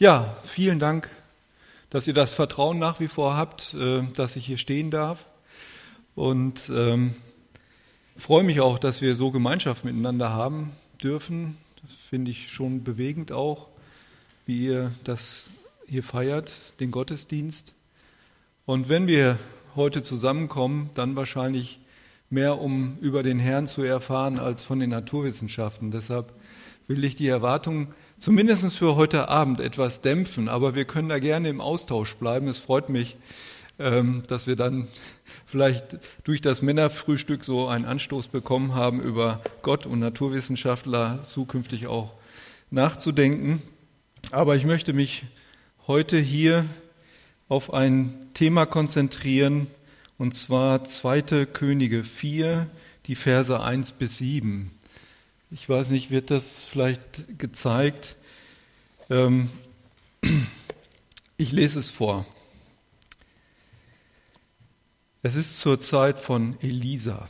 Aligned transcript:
Ja, 0.00 0.36
vielen 0.44 0.78
Dank, 0.78 1.10
dass 1.90 2.06
ihr 2.06 2.14
das 2.14 2.32
Vertrauen 2.32 2.78
nach 2.78 3.00
wie 3.00 3.08
vor 3.08 3.36
habt, 3.36 3.74
äh, 3.74 4.04
dass 4.14 4.36
ich 4.36 4.46
hier 4.46 4.56
stehen 4.56 4.92
darf. 4.92 5.26
Und 6.14 6.70
ähm, 6.72 7.16
freue 8.16 8.44
mich 8.44 8.60
auch, 8.60 8.78
dass 8.78 9.00
wir 9.00 9.16
so 9.16 9.32
Gemeinschaft 9.32 9.84
miteinander 9.84 10.30
haben 10.30 10.70
dürfen. 11.02 11.56
Das 11.82 11.96
finde 11.96 12.30
ich 12.30 12.48
schon 12.48 12.84
bewegend 12.84 13.32
auch, 13.32 13.66
wie 14.46 14.66
ihr 14.66 14.92
das 15.02 15.46
hier 15.88 16.04
feiert, 16.04 16.52
den 16.78 16.92
Gottesdienst. 16.92 17.74
Und 18.66 18.88
wenn 18.88 19.08
wir 19.08 19.36
heute 19.74 20.04
zusammenkommen, 20.04 20.90
dann 20.94 21.16
wahrscheinlich 21.16 21.80
mehr, 22.30 22.60
um 22.60 22.98
über 23.00 23.24
den 23.24 23.40
Herrn 23.40 23.66
zu 23.66 23.82
erfahren, 23.82 24.38
als 24.38 24.62
von 24.62 24.78
den 24.78 24.90
Naturwissenschaften. 24.90 25.90
Deshalb 25.90 26.32
will 26.86 27.02
ich 27.02 27.16
die 27.16 27.26
Erwartung 27.26 27.88
zumindest 28.18 28.76
für 28.76 28.96
heute 28.96 29.28
Abend 29.28 29.60
etwas 29.60 30.00
dämpfen, 30.00 30.48
aber 30.48 30.74
wir 30.74 30.84
können 30.84 31.08
da 31.08 31.18
gerne 31.18 31.48
im 31.48 31.60
Austausch 31.60 32.16
bleiben. 32.16 32.48
Es 32.48 32.58
freut 32.58 32.88
mich, 32.88 33.16
ähm, 33.78 34.22
dass 34.28 34.46
wir 34.46 34.56
dann 34.56 34.88
vielleicht 35.46 35.98
durch 36.24 36.40
das 36.40 36.62
Männerfrühstück 36.62 37.44
so 37.44 37.68
einen 37.68 37.84
Anstoß 37.84 38.28
bekommen 38.28 38.74
haben, 38.74 39.00
über 39.00 39.40
Gott 39.62 39.86
und 39.86 40.00
Naturwissenschaftler 40.00 41.22
zukünftig 41.24 41.86
auch 41.86 42.14
nachzudenken. 42.70 43.62
Aber 44.30 44.56
ich 44.56 44.64
möchte 44.64 44.92
mich 44.92 45.24
heute 45.86 46.18
hier 46.18 46.64
auf 47.48 47.72
ein 47.72 48.12
Thema 48.34 48.66
konzentrieren, 48.66 49.68
und 50.18 50.34
zwar 50.34 50.84
2. 50.84 51.46
Könige 51.46 52.02
4, 52.02 52.66
die 53.06 53.14
Verse 53.14 53.58
1 53.58 53.92
bis 53.92 54.18
7. 54.18 54.72
Ich 55.50 55.66
weiß 55.66 55.90
nicht, 55.90 56.10
wird 56.10 56.30
das 56.30 56.66
vielleicht 56.66 57.38
gezeigt? 57.38 58.16
Ähm, 59.08 59.48
ich 61.38 61.52
lese 61.52 61.78
es 61.78 61.90
vor. 61.90 62.26
Es 65.22 65.36
ist 65.36 65.58
zur 65.58 65.80
Zeit 65.80 66.20
von 66.20 66.60
Elisa. 66.60 67.26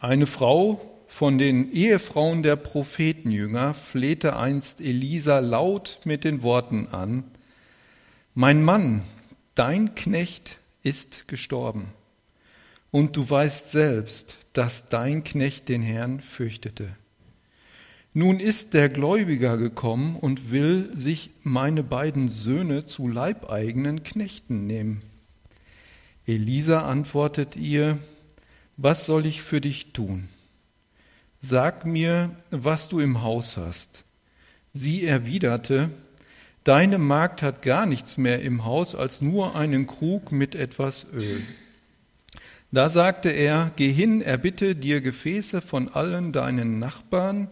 Eine 0.00 0.26
Frau 0.26 0.80
von 1.06 1.38
den 1.38 1.72
Ehefrauen 1.72 2.42
der 2.42 2.56
Prophetenjünger 2.56 3.74
flehte 3.74 4.36
einst 4.36 4.80
Elisa 4.80 5.38
laut 5.38 6.00
mit 6.04 6.24
den 6.24 6.42
Worten 6.42 6.88
an, 6.88 7.22
Mein 8.34 8.64
Mann, 8.64 9.02
dein 9.54 9.94
Knecht 9.94 10.58
ist 10.82 11.28
gestorben, 11.28 11.92
und 12.90 13.16
du 13.16 13.28
weißt 13.28 13.70
selbst, 13.70 14.38
dass 14.52 14.86
dein 14.86 15.24
Knecht 15.24 15.68
den 15.68 15.82
Herrn 15.82 16.20
fürchtete. 16.20 16.88
Nun 18.14 18.40
ist 18.40 18.74
der 18.74 18.88
Gläubiger 18.88 19.58
gekommen 19.58 20.16
und 20.16 20.50
will 20.50 20.90
sich 20.94 21.30
meine 21.42 21.82
beiden 21.82 22.28
Söhne 22.28 22.84
zu 22.84 23.06
leibeigenen 23.06 24.02
Knechten 24.02 24.66
nehmen. 24.66 25.02
Elisa 26.26 26.86
antwortet 26.86 27.56
ihr, 27.56 27.98
was 28.76 29.06
soll 29.06 29.26
ich 29.26 29.42
für 29.42 29.60
dich 29.60 29.92
tun? 29.92 30.28
Sag 31.40 31.86
mir, 31.86 32.34
was 32.50 32.88
du 32.88 33.00
im 33.00 33.22
Haus 33.22 33.56
hast. 33.56 34.04
Sie 34.72 35.04
erwiderte, 35.04 35.90
Deine 36.64 36.98
Magd 36.98 37.40
hat 37.40 37.62
gar 37.62 37.86
nichts 37.86 38.18
mehr 38.18 38.42
im 38.42 38.66
Haus 38.66 38.94
als 38.94 39.22
nur 39.22 39.56
einen 39.56 39.86
Krug 39.86 40.32
mit 40.32 40.54
etwas 40.54 41.06
Öl. 41.14 41.42
Da 42.70 42.90
sagte 42.90 43.30
er, 43.30 43.72
Geh 43.76 43.92
hin, 43.92 44.20
erbitte 44.20 44.74
dir 44.74 45.00
Gefäße 45.00 45.62
von 45.62 45.88
allen 45.88 46.32
deinen 46.32 46.78
Nachbarn, 46.78 47.48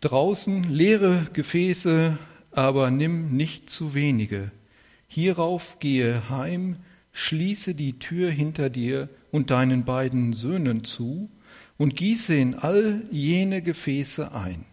draußen 0.00 0.64
leere 0.72 1.26
Gefäße, 1.32 2.16
aber 2.50 2.90
nimm 2.90 3.36
nicht 3.36 3.68
zu 3.68 3.94
wenige. 3.94 4.50
Hierauf 5.08 5.78
gehe 5.78 6.30
heim, 6.30 6.76
schließe 7.12 7.74
die 7.74 7.98
Tür 7.98 8.30
hinter 8.30 8.70
dir 8.70 9.08
und 9.30 9.50
deinen 9.50 9.84
beiden 9.84 10.32
Söhnen 10.32 10.84
zu 10.84 11.30
und 11.76 11.96
gieße 11.96 12.34
in 12.34 12.54
all 12.54 13.02
jene 13.10 13.60
Gefäße 13.60 14.32
ein. 14.32 14.64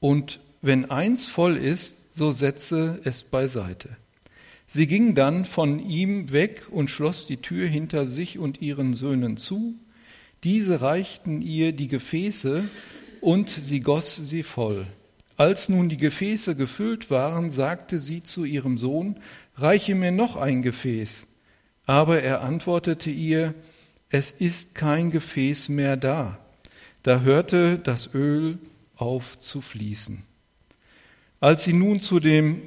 Und 0.00 0.40
wenn 0.62 0.90
eins 0.90 1.26
voll 1.26 1.56
ist, 1.56 2.14
so 2.14 2.32
setze 2.32 3.00
es 3.04 3.24
beiseite. 3.24 3.96
Sie 4.66 4.86
ging 4.86 5.14
dann 5.14 5.44
von 5.44 5.78
ihm 5.78 6.32
weg 6.32 6.66
und 6.70 6.88
schloss 6.88 7.26
die 7.26 7.36
Tür 7.38 7.66
hinter 7.66 8.06
sich 8.06 8.38
und 8.38 8.62
ihren 8.62 8.94
Söhnen 8.94 9.36
zu. 9.36 9.74
Diese 10.42 10.80
reichten 10.80 11.42
ihr 11.42 11.72
die 11.72 11.88
Gefäße 11.88 12.64
und 13.20 13.48
sie 13.48 13.80
goss 13.80 14.16
sie 14.16 14.42
voll. 14.42 14.86
Als 15.36 15.68
nun 15.68 15.88
die 15.88 15.96
Gefäße 15.96 16.54
gefüllt 16.54 17.10
waren, 17.10 17.50
sagte 17.50 17.98
sie 17.98 18.22
zu 18.22 18.44
ihrem 18.44 18.78
Sohn, 18.78 19.18
reiche 19.56 19.94
mir 19.94 20.12
noch 20.12 20.36
ein 20.36 20.62
Gefäß. 20.62 21.26
Aber 21.86 22.22
er 22.22 22.42
antwortete 22.42 23.10
ihr, 23.10 23.54
es 24.10 24.30
ist 24.30 24.74
kein 24.74 25.10
Gefäß 25.10 25.68
mehr 25.70 25.96
da. 25.96 26.38
Da 27.02 27.20
hörte 27.20 27.78
das 27.78 28.14
Öl 28.14 28.58
auf 28.96 29.40
zu 29.40 29.60
fließen. 29.60 30.22
Als 31.40 31.64
sie 31.64 31.72
nun 31.72 32.00
zu 32.00 32.20
dem 32.20 32.62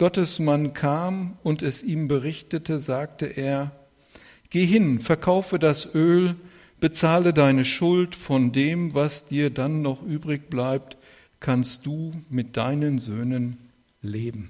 Gottesmann 0.00 0.72
kam 0.72 1.36
und 1.42 1.60
es 1.60 1.82
ihm 1.82 2.08
berichtete, 2.08 2.80
sagte 2.80 3.26
er, 3.26 3.72
Geh 4.48 4.64
hin, 4.64 4.98
verkaufe 4.98 5.58
das 5.58 5.94
Öl, 5.94 6.36
bezahle 6.80 7.34
deine 7.34 7.66
Schuld, 7.66 8.16
von 8.16 8.50
dem, 8.50 8.94
was 8.94 9.26
dir 9.26 9.50
dann 9.50 9.82
noch 9.82 10.02
übrig 10.02 10.48
bleibt, 10.48 10.96
kannst 11.38 11.84
du 11.84 12.14
mit 12.30 12.56
deinen 12.56 12.98
Söhnen 12.98 13.58
leben. 14.00 14.48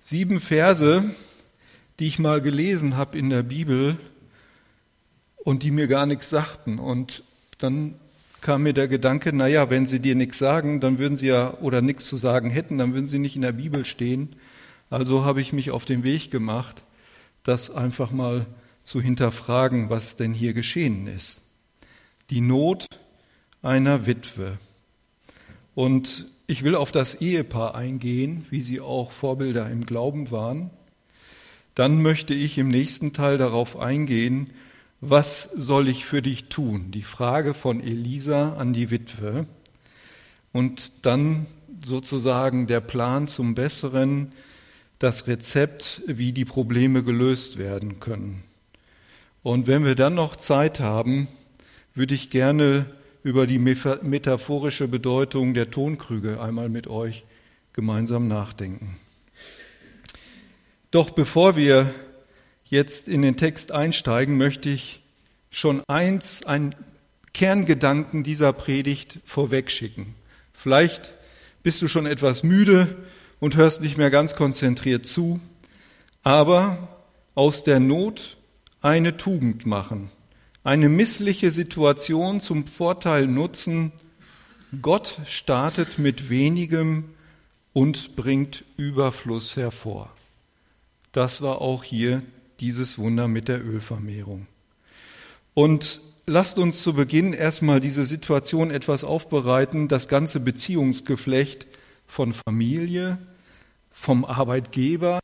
Sieben 0.00 0.40
Verse, 0.40 1.02
die 1.98 2.06
ich 2.06 2.20
mal 2.20 2.40
gelesen 2.40 2.96
habe 2.96 3.18
in 3.18 3.28
der 3.28 3.42
Bibel 3.42 3.96
und 5.38 5.64
die 5.64 5.72
mir 5.72 5.88
gar 5.88 6.06
nichts 6.06 6.30
sagten. 6.30 6.78
Und 6.78 7.24
dann 7.58 7.96
kam 8.44 8.62
mir 8.62 8.74
der 8.74 8.88
Gedanke, 8.88 9.32
naja, 9.32 9.70
wenn 9.70 9.86
sie 9.86 10.00
dir 10.00 10.14
nichts 10.14 10.36
sagen, 10.38 10.78
dann 10.78 10.98
würden 10.98 11.16
sie 11.16 11.28
ja, 11.28 11.54
oder 11.62 11.80
nichts 11.80 12.04
zu 12.04 12.18
sagen 12.18 12.50
hätten, 12.50 12.76
dann 12.76 12.92
würden 12.92 13.08
sie 13.08 13.18
nicht 13.18 13.36
in 13.36 13.42
der 13.42 13.52
Bibel 13.52 13.86
stehen. 13.86 14.36
Also 14.90 15.24
habe 15.24 15.40
ich 15.40 15.54
mich 15.54 15.70
auf 15.70 15.86
den 15.86 16.04
Weg 16.04 16.30
gemacht, 16.30 16.84
das 17.42 17.70
einfach 17.70 18.10
mal 18.10 18.44
zu 18.82 19.00
hinterfragen, 19.00 19.88
was 19.88 20.16
denn 20.16 20.34
hier 20.34 20.52
geschehen 20.52 21.06
ist. 21.06 21.40
Die 22.28 22.42
Not 22.42 22.86
einer 23.62 24.06
Witwe. 24.06 24.58
Und 25.74 26.26
ich 26.46 26.64
will 26.64 26.74
auf 26.74 26.92
das 26.92 27.14
Ehepaar 27.14 27.74
eingehen, 27.74 28.44
wie 28.50 28.62
sie 28.62 28.82
auch 28.82 29.10
Vorbilder 29.10 29.70
im 29.70 29.86
Glauben 29.86 30.30
waren. 30.30 30.68
Dann 31.74 32.02
möchte 32.02 32.34
ich 32.34 32.58
im 32.58 32.68
nächsten 32.68 33.14
Teil 33.14 33.38
darauf 33.38 33.78
eingehen, 33.78 34.50
was 35.10 35.50
soll 35.54 35.88
ich 35.88 36.04
für 36.04 36.22
dich 36.22 36.48
tun? 36.48 36.90
Die 36.90 37.02
Frage 37.02 37.54
von 37.54 37.80
Elisa 37.80 38.54
an 38.54 38.72
die 38.72 38.90
Witwe. 38.90 39.46
Und 40.52 40.92
dann 41.02 41.46
sozusagen 41.84 42.66
der 42.66 42.80
Plan 42.80 43.28
zum 43.28 43.54
Besseren, 43.54 44.30
das 44.98 45.26
Rezept, 45.26 46.02
wie 46.06 46.32
die 46.32 46.44
Probleme 46.44 47.02
gelöst 47.02 47.58
werden 47.58 48.00
können. 48.00 48.42
Und 49.42 49.66
wenn 49.66 49.84
wir 49.84 49.94
dann 49.94 50.14
noch 50.14 50.36
Zeit 50.36 50.80
haben, 50.80 51.28
würde 51.94 52.14
ich 52.14 52.30
gerne 52.30 52.86
über 53.22 53.46
die 53.46 53.58
metaphorische 53.58 54.88
Bedeutung 54.88 55.54
der 55.54 55.70
Tonkrüge 55.70 56.40
einmal 56.40 56.68
mit 56.68 56.86
euch 56.86 57.24
gemeinsam 57.72 58.28
nachdenken. 58.28 58.96
Doch 60.90 61.10
bevor 61.10 61.56
wir 61.56 61.92
jetzt 62.64 63.08
in 63.08 63.22
den 63.22 63.36
Text 63.36 63.72
einsteigen, 63.72 64.36
möchte 64.36 64.68
ich 64.68 65.02
schon 65.50 65.82
eins, 65.86 66.44
einen 66.44 66.74
Kerngedanken 67.32 68.22
dieser 68.22 68.52
Predigt 68.52 69.20
vorwegschicken. 69.24 70.14
Vielleicht 70.52 71.12
bist 71.62 71.82
du 71.82 71.88
schon 71.88 72.06
etwas 72.06 72.42
müde 72.42 72.96
und 73.40 73.56
hörst 73.56 73.80
nicht 73.80 73.98
mehr 73.98 74.10
ganz 74.10 74.36
konzentriert 74.36 75.06
zu, 75.06 75.40
aber 76.22 76.88
aus 77.34 77.64
der 77.64 77.80
Not 77.80 78.36
eine 78.80 79.16
Tugend 79.16 79.66
machen, 79.66 80.10
eine 80.62 80.88
missliche 80.88 81.52
Situation 81.52 82.40
zum 82.40 82.66
Vorteil 82.66 83.26
nutzen. 83.26 83.92
Gott 84.82 85.20
startet 85.26 85.98
mit 85.98 86.28
wenigem 86.28 87.10
und 87.72 88.16
bringt 88.16 88.64
Überfluss 88.76 89.56
hervor. 89.56 90.10
Das 91.12 91.42
war 91.42 91.60
auch 91.60 91.84
hier 91.84 92.22
dieses 92.60 92.98
Wunder 92.98 93.28
mit 93.28 93.48
der 93.48 93.64
Ölvermehrung. 93.64 94.46
Und 95.54 96.00
lasst 96.26 96.58
uns 96.58 96.82
zu 96.82 96.94
Beginn 96.94 97.32
erstmal 97.32 97.80
diese 97.80 98.06
Situation 98.06 98.70
etwas 98.70 99.04
aufbereiten, 99.04 99.88
das 99.88 100.08
ganze 100.08 100.40
Beziehungsgeflecht 100.40 101.66
von 102.06 102.32
Familie, 102.32 103.18
vom 103.92 104.24
Arbeitgeber. 104.24 105.20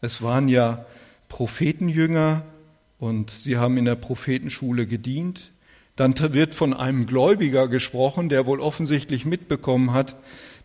Es 0.00 0.22
waren 0.22 0.48
ja 0.48 0.84
Prophetenjünger 1.28 2.44
und 2.98 3.30
sie 3.30 3.56
haben 3.56 3.76
in 3.78 3.84
der 3.84 3.96
Prophetenschule 3.96 4.86
gedient. 4.86 5.50
Dann 5.96 6.14
wird 6.18 6.54
von 6.54 6.72
einem 6.72 7.06
Gläubiger 7.06 7.68
gesprochen, 7.68 8.28
der 8.28 8.46
wohl 8.46 8.60
offensichtlich 8.60 9.26
mitbekommen 9.26 9.92
hat, 9.92 10.16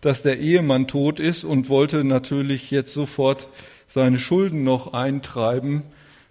dass 0.01 0.23
der 0.23 0.39
Ehemann 0.39 0.87
tot 0.87 1.19
ist 1.19 1.43
und 1.43 1.69
wollte 1.69 2.03
natürlich 2.03 2.71
jetzt 2.71 2.93
sofort 2.93 3.49
seine 3.87 4.19
Schulden 4.19 4.63
noch 4.63 4.93
eintreiben, 4.93 5.83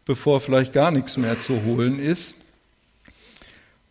bevor 0.06 0.40
vielleicht 0.40 0.72
gar 0.72 0.90
nichts 0.90 1.18
mehr 1.18 1.38
zu 1.38 1.64
holen 1.64 1.98
ist. 1.98 2.34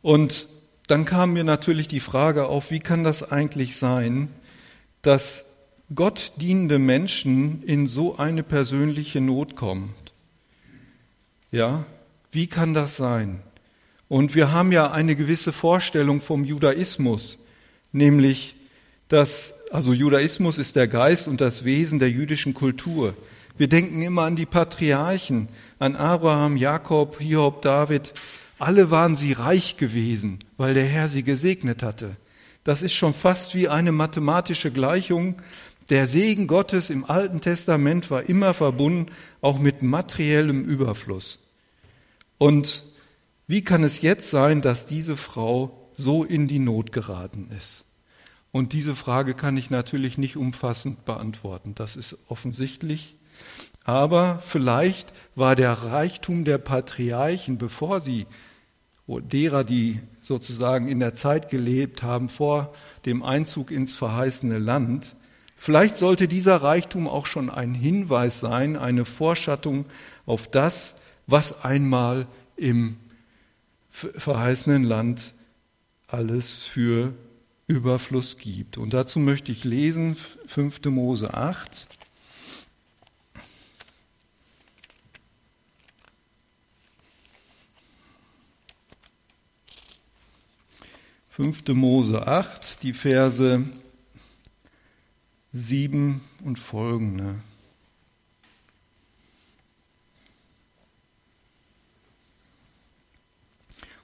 Und 0.01 0.47
dann 0.87 1.05
kam 1.05 1.33
mir 1.33 1.43
natürlich 1.43 1.87
die 1.87 1.99
Frage 1.99 2.47
auf, 2.47 2.71
wie 2.71 2.79
kann 2.79 3.03
das 3.03 3.31
eigentlich 3.31 3.75
sein, 3.75 4.29
dass 5.01 5.45
Gott 5.93 6.33
dienende 6.37 6.79
Menschen 6.79 7.61
in 7.63 7.85
so 7.85 8.17
eine 8.17 8.41
persönliche 8.41 9.21
Not 9.21 9.55
kommt? 9.55 9.93
Ja, 11.51 11.85
wie 12.31 12.47
kann 12.47 12.73
das 12.73 12.97
sein? 12.97 13.41
Und 14.07 14.35
wir 14.35 14.51
haben 14.51 14.71
ja 14.71 14.91
eine 14.91 15.15
gewisse 15.15 15.51
Vorstellung 15.51 16.21
vom 16.21 16.43
Judaismus, 16.43 17.39
nämlich, 17.91 18.55
dass, 19.07 19.55
also 19.71 19.93
Judaismus 19.93 20.57
ist 20.57 20.75
der 20.75 20.87
Geist 20.87 21.27
und 21.27 21.41
das 21.41 21.65
Wesen 21.65 21.99
der 21.99 22.09
jüdischen 22.09 22.53
Kultur. 22.53 23.15
Wir 23.57 23.69
denken 23.69 24.01
immer 24.01 24.23
an 24.23 24.35
die 24.35 24.45
Patriarchen, 24.45 25.47
an 25.79 25.95
Abraham, 25.95 26.57
Jakob, 26.57 27.19
Hiob, 27.19 27.61
David. 27.61 28.13
Alle 28.59 28.91
waren 28.91 29.15
sie 29.15 29.31
reich 29.31 29.77
gewesen, 29.77 30.39
weil 30.57 30.73
der 30.73 30.85
Herr 30.85 31.07
sie 31.07 31.23
gesegnet 31.23 31.81
hatte. 31.81 32.17
Das 32.65 32.81
ist 32.81 32.93
schon 32.93 33.13
fast 33.13 33.55
wie 33.55 33.69
eine 33.69 33.91
mathematische 33.91 34.71
Gleichung. 34.71 35.35
Der 35.89 36.07
Segen 36.07 36.47
Gottes 36.47 36.89
im 36.89 37.05
Alten 37.05 37.39
Testament 37.39 38.09
war 38.09 38.27
immer 38.27 38.53
verbunden, 38.53 39.11
auch 39.39 39.59
mit 39.59 39.83
materiellem 39.83 40.65
Überfluss. 40.65 41.39
Und 42.37 42.83
wie 43.47 43.61
kann 43.61 43.83
es 43.83 44.01
jetzt 44.01 44.31
sein, 44.31 44.61
dass 44.61 44.87
diese 44.87 45.15
Frau 45.15 45.89
so 45.93 46.23
in 46.23 46.47
die 46.47 46.59
Not 46.59 46.91
geraten 46.91 47.51
ist? 47.57 47.85
Und 48.51 48.73
diese 48.73 48.95
Frage 48.95 49.33
kann 49.33 49.57
ich 49.57 49.69
natürlich 49.69 50.17
nicht 50.17 50.35
umfassend 50.35 51.05
beantworten. 51.05 51.75
Das 51.75 51.95
ist 51.95 52.17
offensichtlich. 52.27 53.15
Aber 53.83 54.39
vielleicht 54.45 55.13
war 55.35 55.55
der 55.55 55.73
Reichtum 55.73 56.43
der 56.43 56.57
Patriarchen, 56.57 57.57
bevor 57.57 58.01
sie, 58.01 58.25
derer, 59.07 59.63
die 59.63 59.99
sozusagen 60.21 60.87
in 60.87 60.99
der 60.99 61.13
Zeit 61.13 61.49
gelebt 61.49 62.01
haben, 62.01 62.29
vor 62.29 62.73
dem 63.05 63.21
Einzug 63.21 63.69
ins 63.69 63.93
verheißene 63.93 64.57
Land, 64.57 65.15
vielleicht 65.55 65.97
sollte 65.97 66.27
dieser 66.27 66.57
Reichtum 66.57 67.07
auch 67.07 67.27
schon 67.27 67.51
ein 67.51 67.75
Hinweis 67.75 68.39
sein, 68.39 68.75
eine 68.75 69.05
Vorschattung 69.05 69.85
auf 70.25 70.49
das, 70.49 70.95
was 71.27 71.63
einmal 71.63 72.25
im 72.57 72.97
verheißenen 73.91 74.83
Land 74.83 75.33
alles 76.07 76.55
für 76.55 77.13
Überfluss 77.67 78.37
gibt. 78.37 78.77
Und 78.77 78.93
dazu 78.93 79.19
möchte 79.19 79.51
ich 79.51 79.63
lesen 79.63 80.15
5. 80.47 80.85
Mose 80.85 81.33
8. 81.33 81.87
5. 91.35 91.67
Mose 91.73 92.25
8, 92.25 92.81
die 92.81 92.93
Verse 92.93 93.61
7 95.51 96.21
und 96.45 96.57
folgende. 96.57 97.35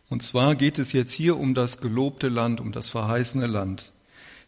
Und 0.09 0.23
zwar 0.23 0.55
geht 0.55 0.77
es 0.77 0.91
jetzt 0.91 1.13
hier 1.13 1.37
um 1.37 1.53
das 1.53 1.77
gelobte 1.77 2.27
Land, 2.27 2.59
um 2.59 2.73
das 2.73 2.89
verheißene 2.89 3.47
Land. 3.47 3.93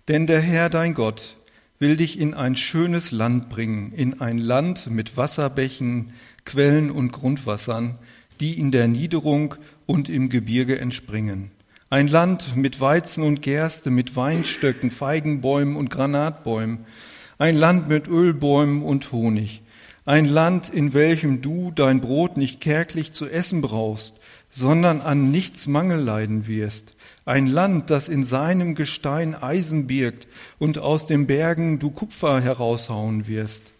Denn 0.09 0.27
der 0.27 0.41
Herr 0.41 0.69
dein 0.69 0.93
Gott 0.93 1.37
will 1.79 1.95
dich 1.95 2.19
in 2.19 2.33
ein 2.33 2.57
schönes 2.57 3.11
Land 3.11 3.47
bringen, 3.47 3.93
in 3.93 4.19
ein 4.19 4.37
Land 4.37 4.87
mit 4.87 5.15
Wasserbächen, 5.15 6.11
Quellen 6.43 6.91
und 6.91 7.13
Grundwassern, 7.13 7.97
die 8.41 8.59
in 8.59 8.71
der 8.73 8.89
Niederung 8.89 9.55
und 9.85 10.09
im 10.09 10.27
Gebirge 10.27 10.79
entspringen. 10.79 11.51
Ein 11.93 12.07
Land 12.07 12.55
mit 12.55 12.81
Weizen 12.81 13.23
und 13.23 13.43
Gerste, 13.43 13.91
mit 13.91 14.15
Weinstöcken, 14.15 14.89
Feigenbäumen 14.89 15.75
und 15.75 15.91
Granatbäumen. 15.91 16.87
Ein 17.37 17.55
Land 17.55 17.87
mit 17.87 18.07
Ölbäumen 18.07 18.81
und 18.81 19.11
Honig. 19.11 19.61
Ein 20.07 20.25
Land, 20.25 20.69
in 20.69 20.95
welchem 20.95 21.43
du 21.43 21.69
dein 21.69 22.01
Brot 22.01 22.35
nicht 22.35 22.61
kärglich 22.61 23.11
zu 23.11 23.29
essen 23.29 23.61
brauchst, 23.61 24.19
sondern 24.49 25.01
an 25.01 25.29
nichts 25.29 25.67
Mangel 25.67 25.99
leiden 25.99 26.47
wirst. 26.47 26.95
Ein 27.25 27.45
Land, 27.45 27.91
das 27.91 28.09
in 28.09 28.25
seinem 28.25 28.73
Gestein 28.73 29.35
Eisen 29.35 29.85
birgt 29.85 30.27
und 30.57 30.79
aus 30.79 31.05
den 31.05 31.27
Bergen 31.27 31.77
du 31.77 31.91
Kupfer 31.91 32.41
heraushauen 32.41 33.27
wirst. 33.27 33.71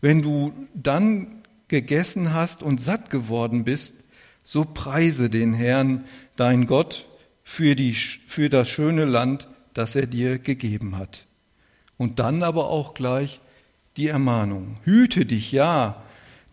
Wenn 0.00 0.22
du 0.22 0.54
dann 0.72 1.42
gegessen 1.68 2.32
hast 2.32 2.62
und 2.62 2.80
satt 2.80 3.10
geworden 3.10 3.64
bist, 3.64 4.04
so 4.42 4.64
preise 4.64 5.28
den 5.28 5.52
Herrn, 5.52 6.04
dein 6.34 6.66
Gott, 6.66 7.04
für, 7.48 7.74
die, 7.74 7.94
für 7.94 8.50
das 8.50 8.68
schöne 8.68 9.06
Land, 9.06 9.48
das 9.72 9.96
er 9.96 10.06
dir 10.06 10.38
gegeben 10.38 10.98
hat. 10.98 11.24
Und 11.96 12.18
dann 12.18 12.42
aber 12.42 12.68
auch 12.68 12.92
gleich 12.92 13.40
die 13.96 14.08
Ermahnung. 14.08 14.76
Hüte 14.84 15.24
dich, 15.24 15.50
ja, 15.50 16.02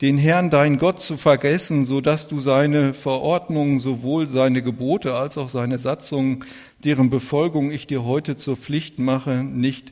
den 0.01 0.17
Herrn 0.17 0.49
dein 0.49 0.77
Gott 0.77 1.01
zu 1.01 1.17
vergessen, 1.17 1.83
so 1.83 1.99
dass 1.99 2.29
du 2.29 2.39
seine 2.39 2.93
Verordnungen, 2.93 3.81
sowohl 3.81 4.29
seine 4.29 4.63
Gebote 4.63 5.15
als 5.15 5.37
auch 5.37 5.49
seine 5.49 5.79
Satzungen, 5.79 6.45
deren 6.85 7.09
Befolgung 7.09 7.71
ich 7.71 7.87
dir 7.87 8.05
heute 8.05 8.37
zur 8.37 8.55
Pflicht 8.55 8.97
mache, 8.97 9.43
nicht 9.43 9.91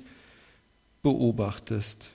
beobachtest. 1.03 2.11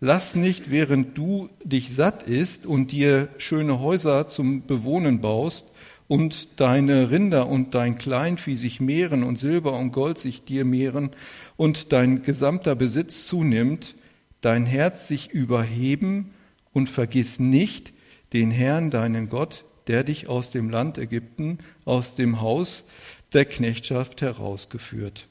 Lass 0.00 0.34
nicht, 0.34 0.72
während 0.72 1.16
du 1.16 1.48
dich 1.62 1.94
satt 1.94 2.24
isst 2.24 2.66
und 2.66 2.90
dir 2.90 3.28
schöne 3.38 3.78
Häuser 3.78 4.26
zum 4.26 4.66
Bewohnen 4.66 5.20
baust 5.20 5.66
und 6.06 6.60
deine 6.60 7.10
Rinder 7.10 7.48
und 7.48 7.74
dein 7.74 7.96
Kleinvieh 7.96 8.56
sich 8.56 8.80
mehren 8.80 9.22
und 9.22 9.38
Silber 9.38 9.78
und 9.78 9.92
Gold 9.92 10.18
sich 10.18 10.44
dir 10.44 10.64
mehren 10.64 11.10
und 11.56 11.92
dein 11.92 12.22
gesamter 12.22 12.74
Besitz 12.74 13.26
zunimmt, 13.26 13.94
dein 14.40 14.66
Herz 14.66 15.08
sich 15.08 15.30
überheben 15.30 16.34
und 16.72 16.88
vergiss 16.88 17.40
nicht 17.40 17.92
den 18.32 18.50
Herrn, 18.50 18.90
deinen 18.90 19.28
Gott, 19.28 19.64
der 19.86 20.04
dich 20.04 20.28
aus 20.28 20.50
dem 20.50 20.70
Land 20.70 20.98
Ägypten, 20.98 21.58
aus 21.84 22.14
dem 22.14 22.40
Haus 22.40 22.84
der 23.32 23.44
Knechtschaft 23.44 24.22
herausgeführt, 24.22 25.28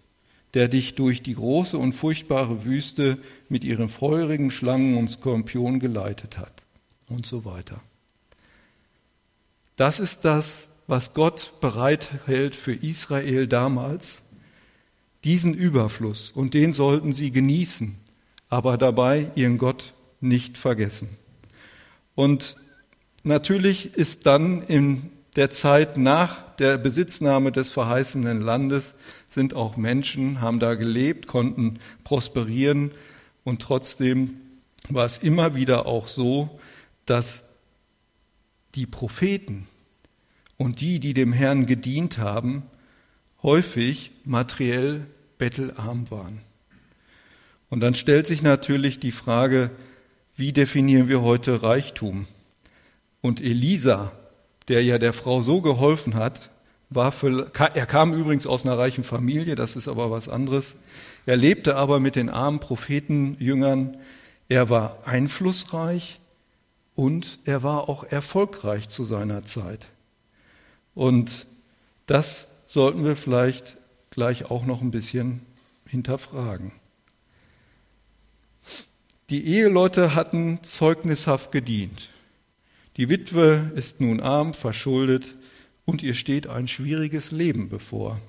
der 0.53 0.67
dich 0.67 0.95
durch 0.95 1.21
die 1.21 1.35
große 1.35 1.77
und 1.77 1.93
furchtbare 1.93 2.65
Wüste 2.65 3.17
mit 3.49 3.63
ihren 3.63 3.89
feurigen 3.89 4.51
Schlangen 4.51 4.97
und 4.97 5.09
Skorpionen 5.09 5.79
geleitet 5.79 6.37
hat 6.37 6.63
und 7.07 7.25
so 7.25 7.45
weiter. 7.45 7.81
Das 9.75 9.99
ist 9.99 10.23
das, 10.23 10.69
was 10.93 11.15
Gott 11.15 11.53
bereithält 11.59 12.55
für 12.55 12.75
Israel 12.75 13.47
damals, 13.47 14.21
diesen 15.23 15.55
Überfluss, 15.55 16.29
und 16.29 16.53
den 16.53 16.71
sollten 16.71 17.13
sie 17.13 17.31
genießen, 17.31 17.97
aber 18.47 18.77
dabei 18.77 19.31
ihren 19.33 19.57
Gott 19.57 19.95
nicht 20.21 20.55
vergessen. 20.55 21.09
Und 22.13 22.57
natürlich 23.23 23.95
ist 23.95 24.27
dann 24.27 24.61
in 24.61 25.09
der 25.35 25.49
Zeit 25.49 25.97
nach 25.97 26.55
der 26.57 26.77
Besitznahme 26.77 27.51
des 27.51 27.71
verheißenen 27.71 28.39
Landes 28.41 28.93
sind 29.27 29.55
auch 29.55 29.77
Menschen, 29.77 30.41
haben 30.41 30.59
da 30.59 30.75
gelebt, 30.75 31.25
konnten 31.25 31.79
prosperieren 32.03 32.91
und 33.43 33.63
trotzdem 33.63 34.35
war 34.89 35.07
es 35.07 35.17
immer 35.17 35.55
wieder 35.55 35.87
auch 35.87 36.07
so, 36.07 36.59
dass 37.07 37.45
die 38.75 38.85
Propheten 38.85 39.67
und 40.57 40.81
die, 40.81 40.99
die 40.99 41.13
dem 41.13 41.33
Herrn 41.33 41.65
gedient 41.65 42.17
haben, 42.17 42.63
häufig 43.41 44.11
materiell 44.23 45.05
bettelarm 45.37 46.09
waren. 46.09 46.39
Und 47.69 47.79
dann 47.79 47.95
stellt 47.95 48.27
sich 48.27 48.41
natürlich 48.41 48.99
die 48.99 49.11
Frage, 49.11 49.71
wie 50.35 50.53
definieren 50.53 51.09
wir 51.09 51.21
heute 51.21 51.63
Reichtum? 51.63 52.25
Und 53.21 53.41
Elisa, 53.41 54.11
der 54.67 54.83
ja 54.83 54.97
der 54.97 55.13
Frau 55.13 55.41
so 55.41 55.61
geholfen 55.61 56.15
hat, 56.15 56.49
war 56.89 57.11
für, 57.11 57.51
er 57.73 57.85
kam 57.85 58.13
übrigens 58.13 58.45
aus 58.45 58.65
einer 58.65 58.77
reichen 58.77 59.03
Familie, 59.03 59.55
das 59.55 59.75
ist 59.75 59.87
aber 59.87 60.11
was 60.11 60.29
anderes. 60.29 60.75
Er 61.25 61.37
lebte 61.37 61.75
aber 61.75 61.99
mit 61.99 62.15
den 62.15 62.29
armen 62.29 62.59
Prophetenjüngern. 62.59 63.97
Er 64.49 64.69
war 64.69 64.99
einflussreich 65.05 66.19
und 66.95 67.39
er 67.45 67.63
war 67.63 67.89
auch 67.89 68.03
erfolgreich 68.03 68.89
zu 68.89 69.05
seiner 69.05 69.45
Zeit. 69.45 69.87
Und 70.95 71.47
das 72.05 72.47
sollten 72.65 73.05
wir 73.05 73.15
vielleicht 73.15 73.77
gleich 74.09 74.49
auch 74.49 74.65
noch 74.65 74.81
ein 74.81 74.91
bisschen 74.91 75.41
hinterfragen. 75.87 76.71
Die 79.29 79.45
Eheleute 79.47 80.15
hatten 80.15 80.59
zeugnishaft 80.63 81.51
gedient. 81.51 82.09
Die 82.97 83.09
Witwe 83.09 83.71
ist 83.75 84.01
nun 84.01 84.19
arm, 84.19 84.53
verschuldet 84.53 85.35
und 85.85 86.03
ihr 86.03 86.13
steht 86.13 86.47
ein 86.47 86.67
schwieriges 86.67 87.31
Leben 87.31 87.69
bevor. 87.69 88.19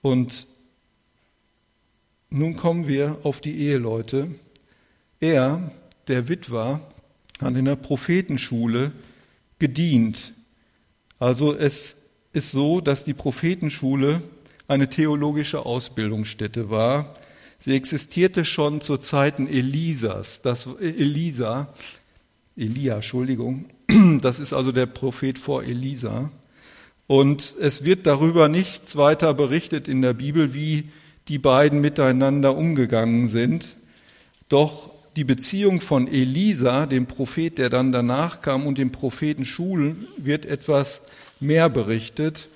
Und 0.00 0.46
nun 2.30 2.56
kommen 2.56 2.88
wir 2.88 3.18
auf 3.24 3.40
die 3.40 3.58
Eheleute. 3.58 4.30
Er, 5.20 5.70
der 6.06 6.28
Witwer, 6.28 6.80
hat 7.40 7.54
in 7.54 7.64
der 7.64 7.76
Prophetenschule 7.76 8.92
gedient. 9.58 10.32
Also 11.18 11.54
es 11.54 11.96
ist 12.32 12.50
so, 12.50 12.80
dass 12.80 13.04
die 13.04 13.14
Prophetenschule 13.14 14.22
eine 14.68 14.88
theologische 14.88 15.64
Ausbildungsstätte 15.64 16.70
war. 16.70 17.14
Sie 17.58 17.74
existierte 17.74 18.44
schon 18.44 18.80
zu 18.80 18.98
Zeiten 18.98 19.48
Elisas. 19.48 20.42
Das 20.42 20.68
Elisa, 20.80 21.72
Elia, 22.56 22.96
Entschuldigung, 22.96 23.66
das 24.20 24.38
ist 24.38 24.52
also 24.52 24.70
der 24.70 24.86
Prophet 24.86 25.38
vor 25.38 25.64
Elisa. 25.64 26.30
Und 27.08 27.56
es 27.58 27.84
wird 27.84 28.06
darüber 28.06 28.48
nichts 28.48 28.96
weiter 28.96 29.32
berichtet 29.34 29.88
in 29.88 30.02
der 30.02 30.12
Bibel, 30.12 30.54
wie 30.54 30.90
die 31.28 31.38
beiden 31.38 31.80
miteinander 31.80 32.56
umgegangen 32.56 33.28
sind. 33.28 33.76
Doch 34.48 34.90
die 35.18 35.24
Beziehung 35.24 35.80
von 35.80 36.06
Elisa, 36.06 36.86
dem 36.86 37.06
Prophet, 37.06 37.58
der 37.58 37.70
dann 37.70 37.90
danach 37.90 38.40
kam, 38.40 38.68
und 38.68 38.78
dem 38.78 38.92
Propheten 38.92 39.44
Schul 39.44 39.96
wird 40.16 40.46
etwas 40.46 41.02
mehr 41.40 41.68
berichtet. 41.68 42.46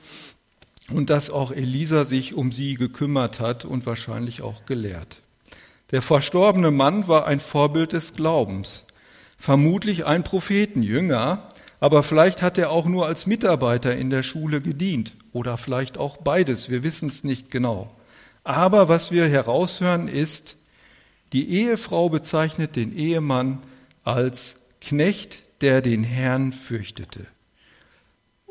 Und 0.88 1.10
dass 1.10 1.28
auch 1.28 1.50
Elisa 1.50 2.04
sich 2.04 2.34
um 2.34 2.52
sie 2.52 2.74
gekümmert 2.74 3.40
hat 3.40 3.64
und 3.64 3.84
wahrscheinlich 3.84 4.42
auch 4.42 4.64
gelehrt. 4.64 5.18
Der 5.90 6.02
verstorbene 6.02 6.70
Mann 6.70 7.08
war 7.08 7.26
ein 7.26 7.40
Vorbild 7.40 7.94
des 7.94 8.14
Glaubens, 8.14 8.84
vermutlich 9.36 10.06
ein 10.06 10.22
Prophetenjünger, 10.22 11.48
aber 11.80 12.04
vielleicht 12.04 12.42
hat 12.42 12.58
er 12.58 12.70
auch 12.70 12.86
nur 12.86 13.06
als 13.06 13.26
Mitarbeiter 13.26 13.96
in 13.96 14.08
der 14.08 14.22
Schule 14.22 14.60
gedient 14.60 15.14
oder 15.32 15.56
vielleicht 15.56 15.98
auch 15.98 16.18
beides, 16.18 16.70
wir 16.70 16.84
wissen 16.84 17.08
es 17.08 17.24
nicht 17.24 17.50
genau. 17.50 17.90
Aber 18.44 18.88
was 18.88 19.10
wir 19.10 19.26
heraushören 19.26 20.06
ist, 20.06 20.56
die 21.32 21.48
Ehefrau 21.48 22.08
bezeichnet 22.08 22.76
den 22.76 22.96
Ehemann 22.96 23.60
als 24.04 24.56
Knecht, 24.80 25.42
der 25.60 25.80
den 25.80 26.04
Herrn 26.04 26.52
fürchtete. 26.52 27.26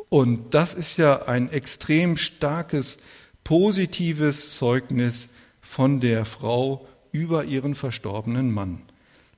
Und 0.10 0.54
das 0.54 0.74
ist 0.74 0.98
ja 0.98 1.24
ein 1.28 1.52
extrem 1.52 2.18
starkes, 2.18 2.98
positives 3.44 4.56
Zeugnis 4.58 5.30
von 5.62 6.00
der 6.00 6.26
Frau 6.26 6.88
über 7.12 7.46
ihren 7.46 7.76
verstorbenen 7.76 8.52
Mann. 8.52 8.82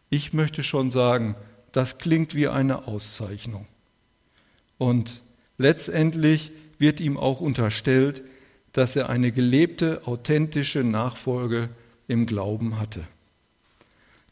Ich 0.09 0.33
möchte 0.33 0.63
schon 0.63 0.91
sagen, 0.91 1.35
das 1.71 1.97
klingt 1.97 2.35
wie 2.35 2.47
eine 2.47 2.87
Auszeichnung. 2.87 3.65
Und 4.77 5.21
letztendlich 5.57 6.51
wird 6.77 6.99
ihm 6.99 7.17
auch 7.17 7.41
unterstellt, 7.41 8.23
dass 8.73 8.95
er 8.95 9.09
eine 9.09 9.31
gelebte, 9.31 10.01
authentische 10.05 10.83
Nachfolge 10.83 11.69
im 12.07 12.25
Glauben 12.25 12.79
hatte. 12.79 13.03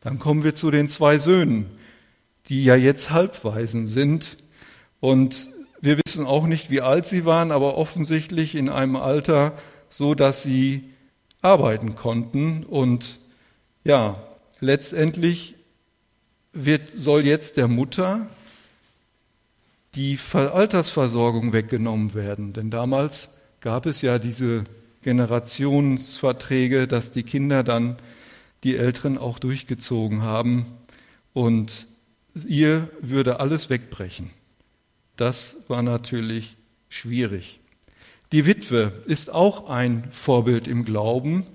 Dann 0.02 0.20
kommen 0.20 0.44
wir 0.44 0.56
zu 0.56 0.72
den 0.72 0.90
zwei 0.90 1.20
Söhnen, 1.20 1.68
die 2.48 2.64
ja 2.64 2.76
jetzt 2.76 3.12
Halbwaisen 3.12 3.88
sind. 3.88 4.38
Und 5.00 5.50
wir 5.80 6.00
wissen 6.04 6.26
auch 6.26 6.48
nicht, 6.48 6.70
wie 6.70 6.82
alt 6.82 7.06
sie 7.06 7.26
waren, 7.26 7.52
aber 7.52 7.78
offensichtlich 7.78 8.56
in 8.56 8.70
einem 8.70 8.96
Alter, 8.96 9.54
so 9.90 10.16
dass 10.16 10.44
sie 10.44 10.90
arbeiten 11.42 11.96
konnten. 11.96 12.64
Und 12.64 13.20
ja, 13.84 14.22
letztendlich 14.60 15.56
wird, 16.54 16.90
soll 16.94 17.26
jetzt 17.26 17.58
der 17.58 17.68
Mutter 17.68 18.28
die 19.96 20.18
Altersversorgung 20.34 21.54
weggenommen 21.54 22.14
werden. 22.14 22.54
Denn 22.54 22.72
damals 22.72 23.30
gab 23.60 23.86
es 23.86 24.02
ja 24.02 24.20
diese 24.20 24.64
Generationsverträge, 25.04 26.88
dass 26.88 27.12
die 27.12 27.24
Kinder 27.24 27.64
dann 27.64 27.98
die 28.64 28.76
Älteren 28.78 29.18
auch 29.18 29.40
durchgezogen 29.40 30.22
haben 30.22 30.66
und 31.34 31.88
ihr 32.36 32.90
würde 33.02 33.40
alles 33.40 33.70
wegbrechen. 33.70 34.30
Das 35.16 35.58
war 35.68 35.82
natürlich 35.82 36.58
schwierig. 36.90 37.60
Die 38.32 38.46
Witwe 38.46 38.94
ist 39.08 39.32
auch 39.32 39.70
ein 39.70 40.08
Vorbild 40.12 40.68
im 40.68 40.86
Glauben. 40.86 41.46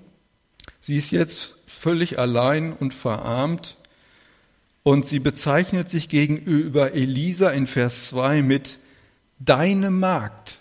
Sie 0.79 0.97
ist 0.97 1.11
jetzt 1.11 1.55
völlig 1.65 2.19
allein 2.19 2.73
und 2.73 2.93
verarmt 2.93 3.77
und 4.83 5.05
sie 5.05 5.19
bezeichnet 5.19 5.89
sich 5.89 6.07
gegenüber 6.07 6.93
Elisa 6.93 7.49
in 7.49 7.67
Vers 7.67 8.07
2 8.07 8.41
mit 8.41 8.77
deine 9.39 9.91
Magd. 9.91 10.59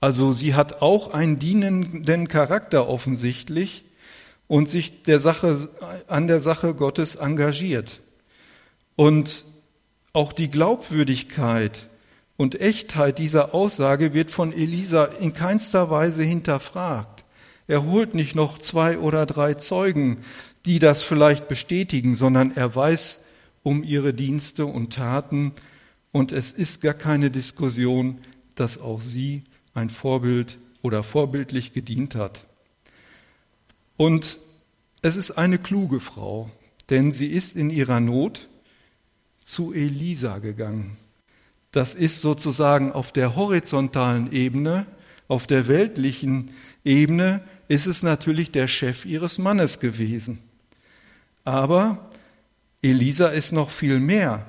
Also 0.00 0.32
sie 0.32 0.54
hat 0.54 0.80
auch 0.80 1.12
einen 1.12 1.38
dienenden 1.38 2.28
Charakter 2.28 2.88
offensichtlich 2.88 3.84
und 4.50 4.68
sich 4.68 5.04
der 5.04 5.20
Sache, 5.20 5.68
an 6.08 6.26
der 6.26 6.40
Sache 6.40 6.74
Gottes 6.74 7.14
engagiert. 7.14 8.00
Und 8.96 9.44
auch 10.12 10.32
die 10.32 10.50
Glaubwürdigkeit 10.50 11.88
und 12.36 12.60
Echtheit 12.60 13.20
dieser 13.20 13.54
Aussage 13.54 14.12
wird 14.12 14.32
von 14.32 14.52
Elisa 14.52 15.04
in 15.04 15.34
keinster 15.34 15.88
Weise 15.88 16.24
hinterfragt. 16.24 17.24
Er 17.68 17.84
holt 17.84 18.16
nicht 18.16 18.34
noch 18.34 18.58
zwei 18.58 18.98
oder 18.98 19.24
drei 19.24 19.54
Zeugen, 19.54 20.24
die 20.66 20.80
das 20.80 21.04
vielleicht 21.04 21.46
bestätigen, 21.46 22.16
sondern 22.16 22.50
er 22.56 22.74
weiß 22.74 23.20
um 23.62 23.84
ihre 23.84 24.12
Dienste 24.12 24.66
und 24.66 24.92
Taten 24.92 25.52
und 26.10 26.32
es 26.32 26.50
ist 26.50 26.80
gar 26.80 26.94
keine 26.94 27.30
Diskussion, 27.30 28.18
dass 28.56 28.80
auch 28.80 29.00
sie 29.00 29.44
ein 29.74 29.90
Vorbild 29.90 30.58
oder 30.82 31.04
vorbildlich 31.04 31.72
gedient 31.72 32.16
hat. 32.16 32.49
Und 34.00 34.38
es 35.02 35.16
ist 35.16 35.32
eine 35.32 35.58
kluge 35.58 36.00
Frau, 36.00 36.48
denn 36.88 37.12
sie 37.12 37.26
ist 37.26 37.54
in 37.54 37.68
ihrer 37.68 38.00
Not 38.00 38.48
zu 39.40 39.74
Elisa 39.74 40.38
gegangen. 40.38 40.96
Das 41.70 41.94
ist 41.94 42.22
sozusagen 42.22 42.92
auf 42.92 43.12
der 43.12 43.36
horizontalen 43.36 44.32
Ebene, 44.32 44.86
auf 45.28 45.46
der 45.46 45.68
weltlichen 45.68 46.52
Ebene 46.82 47.42
ist 47.68 47.84
es 47.84 48.02
natürlich 48.02 48.50
der 48.50 48.68
Chef 48.68 49.04
ihres 49.04 49.36
Mannes 49.36 49.80
gewesen. 49.80 50.38
Aber 51.44 52.10
Elisa 52.80 53.28
ist 53.28 53.52
noch 53.52 53.68
viel 53.68 54.00
mehr. 54.00 54.46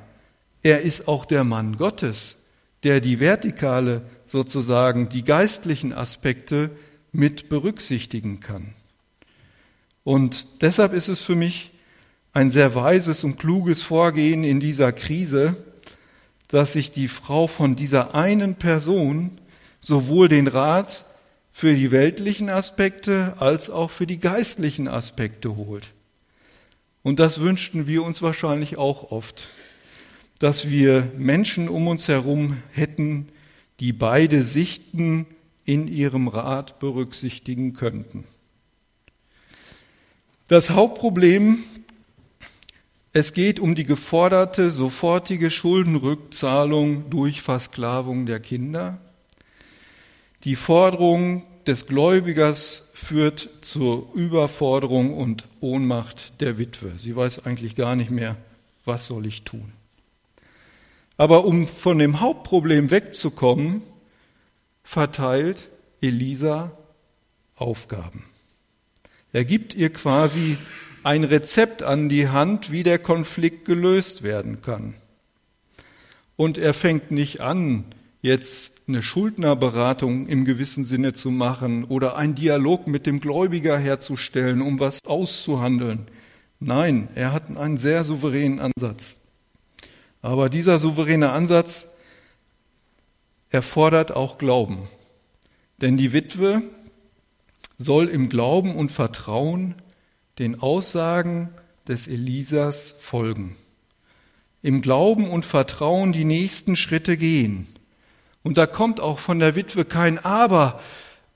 Er 0.63 0.79
ist 0.79 1.09
auch 1.09 1.25
der 1.25 1.43
Mann 1.43 1.75
Gottes, 1.75 2.37
der 2.83 3.01
die 3.01 3.19
vertikale, 3.19 4.03
sozusagen 4.25 5.09
die 5.09 5.25
geistlichen 5.25 5.91
Aspekte 5.91 6.71
mit 7.11 7.49
berücksichtigen 7.49 8.39
kann. 8.39 8.75
Und 10.03 10.61
deshalb 10.61 10.93
ist 10.93 11.07
es 11.07 11.21
für 11.21 11.35
mich 11.35 11.71
ein 12.33 12.51
sehr 12.51 12.75
weises 12.75 13.23
und 13.23 13.37
kluges 13.37 13.81
Vorgehen 13.81 14.43
in 14.43 14.59
dieser 14.59 14.91
Krise, 14.91 15.55
dass 16.47 16.73
sich 16.73 16.91
die 16.91 17.07
Frau 17.07 17.47
von 17.47 17.75
dieser 17.75 18.15
einen 18.15 18.55
Person 18.55 19.39
sowohl 19.79 20.29
den 20.29 20.47
Rat 20.47 21.05
für 21.51 21.75
die 21.75 21.91
weltlichen 21.91 22.49
Aspekte 22.49 23.35
als 23.39 23.69
auch 23.69 23.91
für 23.91 24.07
die 24.07 24.19
geistlichen 24.19 24.87
Aspekte 24.87 25.55
holt. 25.55 25.91
Und 27.03 27.19
das 27.19 27.39
wünschten 27.39 27.87
wir 27.87 28.03
uns 28.03 28.21
wahrscheinlich 28.21 28.77
auch 28.77 29.11
oft, 29.11 29.47
dass 30.39 30.69
wir 30.69 31.11
Menschen 31.17 31.67
um 31.67 31.87
uns 31.87 32.07
herum 32.07 32.57
hätten, 32.71 33.27
die 33.79 33.93
beide 33.93 34.43
Sichten 34.43 35.25
in 35.65 35.87
ihrem 35.87 36.27
Rat 36.27 36.79
berücksichtigen 36.79 37.73
könnten. 37.73 38.25
Das 40.51 40.71
Hauptproblem, 40.71 41.59
es 43.13 43.31
geht 43.31 43.61
um 43.61 43.73
die 43.73 43.85
geforderte 43.85 44.69
sofortige 44.69 45.49
Schuldenrückzahlung 45.49 47.09
durch 47.09 47.41
Versklavung 47.41 48.25
der 48.25 48.41
Kinder. 48.41 48.97
Die 50.43 50.57
Forderung 50.57 51.43
des 51.65 51.85
Gläubigers 51.85 52.89
führt 52.93 53.47
zur 53.61 54.13
Überforderung 54.13 55.17
und 55.17 55.47
Ohnmacht 55.61 56.33
der 56.41 56.57
Witwe. 56.57 56.97
Sie 56.97 57.15
weiß 57.15 57.45
eigentlich 57.45 57.77
gar 57.77 57.95
nicht 57.95 58.11
mehr, 58.11 58.35
was 58.83 59.07
soll 59.07 59.27
ich 59.27 59.43
tun. 59.43 59.71
Aber 61.15 61.45
um 61.45 61.65
von 61.65 61.97
dem 61.97 62.19
Hauptproblem 62.19 62.91
wegzukommen, 62.91 63.83
verteilt 64.83 65.69
Elisa 66.01 66.77
Aufgaben. 67.55 68.25
Er 69.33 69.45
gibt 69.45 69.73
ihr 69.73 69.91
quasi 69.91 70.57
ein 71.03 71.23
Rezept 71.23 71.83
an 71.83 72.09
die 72.09 72.29
Hand, 72.29 72.71
wie 72.71 72.83
der 72.83 72.99
Konflikt 72.99 73.65
gelöst 73.65 74.23
werden 74.23 74.61
kann. 74.61 74.93
Und 76.35 76.57
er 76.57 76.73
fängt 76.73 77.11
nicht 77.11 77.39
an, 77.39 77.85
jetzt 78.21 78.81
eine 78.87 79.01
Schuldnerberatung 79.01 80.27
im 80.27 80.45
gewissen 80.45 80.83
Sinne 80.83 81.13
zu 81.13 81.31
machen 81.31 81.85
oder 81.85 82.15
einen 82.17 82.35
Dialog 82.35 82.87
mit 82.87 83.05
dem 83.05 83.19
Gläubiger 83.19 83.77
herzustellen, 83.77 84.61
um 84.61 84.79
was 84.79 85.05
auszuhandeln. 85.05 86.07
Nein, 86.59 87.07
er 87.15 87.33
hat 87.33 87.55
einen 87.55 87.77
sehr 87.77 88.03
souveränen 88.03 88.59
Ansatz. 88.59 89.17
Aber 90.21 90.49
dieser 90.49 90.77
souveräne 90.77 91.31
Ansatz 91.31 91.87
erfordert 93.49 94.11
auch 94.15 94.37
Glauben. 94.37 94.87
Denn 95.81 95.97
die 95.97 96.13
Witwe 96.13 96.61
soll 97.83 98.07
im 98.07 98.29
Glauben 98.29 98.75
und 98.75 98.91
Vertrauen 98.91 99.75
den 100.39 100.61
Aussagen 100.61 101.49
des 101.87 102.07
Elisas 102.07 102.95
folgen. 102.99 103.55
Im 104.61 104.81
Glauben 104.81 105.29
und 105.29 105.45
Vertrauen 105.45 106.13
die 106.13 106.25
nächsten 106.25 106.75
Schritte 106.75 107.17
gehen. 107.17 107.67
Und 108.43 108.57
da 108.57 108.67
kommt 108.67 108.99
auch 108.99 109.19
von 109.19 109.39
der 109.39 109.55
Witwe 109.55 109.85
kein 109.85 110.19
Aber 110.19 110.79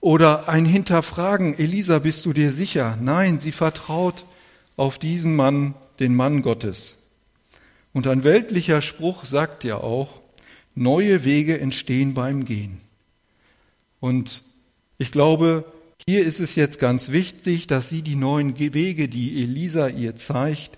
oder 0.02 0.48
ein 0.48 0.66
Hinterfragen, 0.66 1.58
Elisa, 1.58 2.00
bist 2.00 2.26
du 2.26 2.34
dir 2.34 2.52
sicher? 2.52 2.98
Nein, 3.02 3.40
sie 3.40 3.52
vertraut 3.52 4.26
auf 4.78 5.00
diesen 5.00 5.36
Mann, 5.36 5.74
den 6.00 6.16
Mann 6.16 6.44
Gottes. 6.44 7.00
Und 7.92 8.08
ein 8.08 8.24
weltlicher 8.24 8.82
Spruch 8.82 9.26
sagt 9.26 9.64
ja 9.64 9.78
auch, 9.78 10.22
neue 10.76 11.24
Wege 11.24 11.60
entstehen 11.60 12.14
beim 12.14 12.46
Gehen. 12.46 12.82
Und 14.00 14.44
ich 14.98 15.12
glaube, 15.12 15.66
hier 16.08 16.26
ist 16.26 16.40
es 16.40 16.56
jetzt 16.56 16.80
ganz 16.80 17.12
wichtig, 17.12 17.68
dass 17.68 17.90
sie 17.90 18.02
die 18.02 18.16
neuen 18.16 18.60
Wege, 18.60 19.08
die 19.08 19.42
Elisa 19.42 19.88
ihr 19.88 20.16
zeigt, 20.16 20.78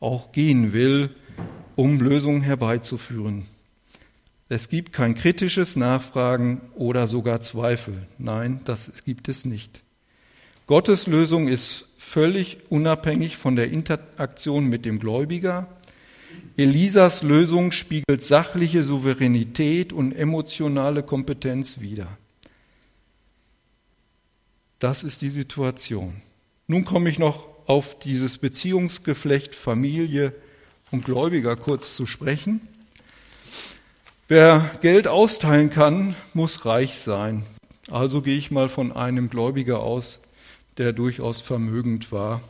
auch 0.00 0.32
gehen 0.32 0.72
will, 0.72 1.10
um 1.76 2.00
Lösungen 2.00 2.42
herbeizuführen. 2.42 3.46
Es 4.50 4.68
gibt 4.68 4.92
kein 4.92 5.14
kritisches 5.14 5.76
Nachfragen 5.76 6.60
oder 6.74 7.06
sogar 7.06 7.40
Zweifel. 7.40 7.94
Nein, 8.18 8.60
das 8.64 8.92
gibt 9.04 9.28
es 9.28 9.44
nicht. 9.44 9.82
Gottes 10.66 11.06
Lösung 11.06 11.48
ist 11.48 11.86
völlig 11.98 12.58
unabhängig 12.70 13.36
von 13.36 13.56
der 13.56 13.70
Interaktion 13.70 14.66
mit 14.66 14.84
dem 14.84 14.98
Gläubiger. 14.98 15.66
Elisas 16.56 17.22
Lösung 17.22 17.72
spiegelt 17.72 18.24
sachliche 18.24 18.84
Souveränität 18.84 19.92
und 19.92 20.12
emotionale 20.12 21.02
Kompetenz 21.02 21.80
wider. 21.80 22.08
Das 24.78 25.02
ist 25.02 25.22
die 25.22 25.30
Situation. 25.30 26.14
Nun 26.68 26.84
komme 26.84 27.10
ich 27.10 27.18
noch 27.18 27.48
auf 27.66 27.98
dieses 27.98 28.38
Beziehungsgeflecht 28.38 29.56
Familie 29.56 30.32
und 30.92 31.04
Gläubiger 31.04 31.56
kurz 31.56 31.96
zu 31.96 32.06
sprechen. 32.06 32.60
Wer 34.28 34.70
Geld 34.80 35.08
austeilen 35.08 35.70
kann, 35.70 36.14
muss 36.32 36.64
reich 36.64 36.98
sein. 37.00 37.42
Also 37.90 38.22
gehe 38.22 38.38
ich 38.38 38.52
mal 38.52 38.68
von 38.68 38.92
einem 38.92 39.30
Gläubiger 39.30 39.80
aus, 39.80 40.20
der 40.76 40.92
durchaus 40.92 41.40
vermögend 41.40 42.12
war. 42.12 42.40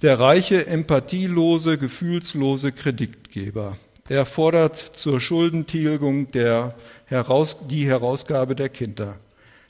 Der 0.00 0.18
reiche, 0.18 0.66
empathielose, 0.66 1.76
gefühlslose 1.76 2.72
Kreditgeber. 2.72 3.76
Er 4.08 4.24
fordert 4.24 4.78
zur 4.78 5.20
Schuldentilgung 5.20 6.30
der 6.30 6.74
Heraus 7.04 7.68
die 7.68 7.86
Herausgabe 7.86 8.54
der 8.54 8.70
Kinder 8.70 9.16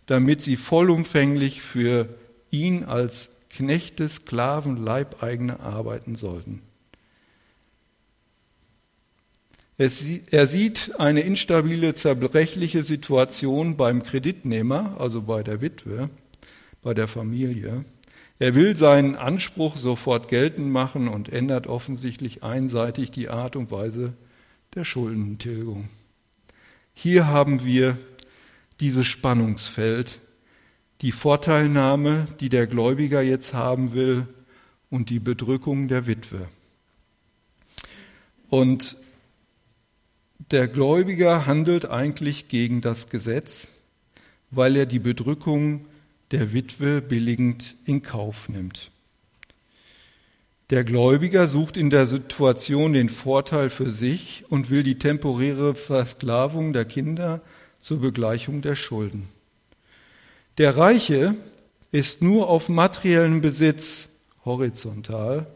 damit 0.08 0.40
sie 0.40 0.56
vollumfänglich 0.56 1.60
für 1.60 2.08
ihn 2.50 2.84
als 2.84 3.36
Knechte, 3.50 4.08
Sklaven, 4.08 4.82
Leibeigene 4.82 5.60
arbeiten 5.60 6.16
sollten. 6.16 6.62
Er 9.76 9.90
sieht 10.48 10.98
eine 10.98 11.20
instabile, 11.20 11.94
zerbrechliche 11.94 12.82
Situation 12.82 13.76
beim 13.76 14.02
Kreditnehmer, 14.02 14.96
also 14.98 15.22
bei 15.22 15.44
der 15.44 15.60
Witwe, 15.60 16.10
bei 16.82 16.94
der 16.94 17.06
Familie. 17.06 17.84
Er 18.40 18.54
will 18.54 18.76
seinen 18.76 19.14
Anspruch 19.14 19.76
sofort 19.76 20.28
geltend 20.28 20.72
machen 20.72 21.06
und 21.06 21.28
ändert 21.28 21.66
offensichtlich 21.66 22.42
einseitig 22.42 23.10
die 23.10 23.28
Art 23.28 23.56
und 23.56 23.70
Weise 23.70 24.14
der 24.74 24.84
Schuldentilgung. 24.84 25.88
Hier 26.94 27.26
haben 27.26 27.64
wir 27.64 27.96
dieses 28.80 29.06
Spannungsfeld, 29.06 30.20
die 31.00 31.12
Vorteilnahme, 31.12 32.28
die 32.40 32.48
der 32.48 32.66
Gläubiger 32.66 33.22
jetzt 33.22 33.54
haben 33.54 33.92
will 33.92 34.26
und 34.90 35.10
die 35.10 35.20
Bedrückung 35.20 35.88
der 35.88 36.06
Witwe. 36.06 36.48
Und 38.48 38.96
der 40.50 40.68
Gläubiger 40.68 41.46
handelt 41.46 41.90
eigentlich 41.90 42.48
gegen 42.48 42.80
das 42.80 43.10
Gesetz, 43.10 43.68
weil 44.50 44.76
er 44.76 44.86
die 44.86 44.98
Bedrückung 44.98 45.86
der 46.30 46.52
Witwe 46.52 47.02
billigend 47.02 47.76
in 47.84 48.02
Kauf 48.02 48.48
nimmt. 48.48 48.90
Der 50.70 50.84
Gläubiger 50.84 51.48
sucht 51.48 51.76
in 51.76 51.90
der 51.90 52.06
Situation 52.06 52.92
den 52.92 53.08
Vorteil 53.08 53.70
für 53.70 53.90
sich 53.90 54.44
und 54.50 54.68
will 54.68 54.82
die 54.82 54.98
temporäre 54.98 55.74
Versklavung 55.74 56.72
der 56.72 56.84
Kinder 56.84 57.40
zur 57.80 58.00
Begleichung 58.00 58.62
der 58.62 58.76
Schulden. 58.76 59.28
Der 60.58 60.76
Reiche 60.76 61.34
ist 61.92 62.22
nur 62.22 62.48
auf 62.48 62.68
materiellen 62.68 63.40
Besitz 63.40 64.10
horizontal 64.44 65.46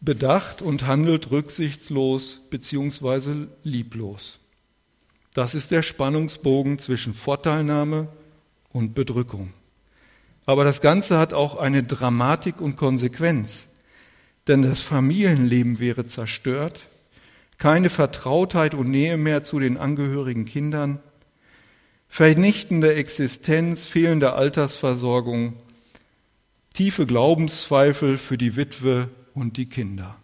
bedacht 0.00 0.62
und 0.62 0.86
handelt 0.86 1.30
rücksichtslos 1.30 2.40
bzw. 2.50 3.46
lieblos. 3.62 4.40
Das 5.32 5.54
ist 5.54 5.70
der 5.70 5.82
Spannungsbogen 5.82 6.78
zwischen 6.78 7.14
Vorteilnahme 7.14 8.08
und 8.70 8.94
Bedrückung. 8.94 9.52
Aber 10.44 10.64
das 10.64 10.80
Ganze 10.80 11.18
hat 11.18 11.32
auch 11.32 11.56
eine 11.56 11.84
Dramatik 11.84 12.60
und 12.60 12.76
Konsequenz, 12.76 13.68
denn 14.48 14.62
das 14.62 14.80
Familienleben 14.80 15.78
wäre 15.78 16.04
zerstört, 16.04 16.88
keine 17.58 17.90
Vertrautheit 17.90 18.74
und 18.74 18.90
Nähe 18.90 19.16
mehr 19.16 19.44
zu 19.44 19.60
den 19.60 19.76
angehörigen 19.76 20.46
Kindern, 20.46 20.98
vernichtende 22.12 22.94
Existenz, 22.94 23.86
fehlende 23.86 24.34
Altersversorgung, 24.34 25.54
tiefe 26.74 27.06
Glaubenszweifel 27.06 28.18
für 28.18 28.36
die 28.36 28.54
Witwe 28.54 29.08
und 29.32 29.56
die 29.56 29.64
Kinder. 29.64 30.18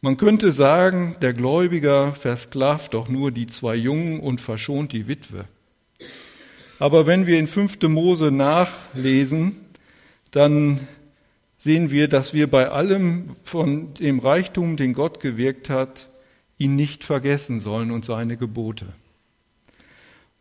Man 0.00 0.16
könnte 0.16 0.52
sagen, 0.52 1.16
der 1.22 1.32
Gläubiger 1.32 2.14
versklavt 2.14 2.94
doch 2.94 3.08
nur 3.08 3.32
die 3.32 3.48
zwei 3.48 3.74
Jungen 3.74 4.20
und 4.20 4.40
verschont 4.40 4.92
die 4.92 5.08
Witwe. 5.08 5.46
Aber 6.78 7.08
wenn 7.08 7.26
wir 7.26 7.40
in 7.40 7.48
5. 7.48 7.82
Mose 7.88 8.30
nachlesen, 8.30 9.56
dann 10.30 10.78
sehen 11.56 11.90
wir, 11.90 12.06
dass 12.06 12.32
wir 12.32 12.48
bei 12.48 12.68
allem 12.68 13.34
von 13.42 13.92
dem 13.94 14.20
Reichtum, 14.20 14.76
den 14.76 14.92
Gott 14.92 15.18
gewirkt 15.18 15.68
hat, 15.68 16.10
ihn 16.58 16.76
nicht 16.76 17.02
vergessen 17.02 17.58
sollen 17.58 17.90
und 17.90 18.04
seine 18.04 18.36
Gebote. 18.36 18.86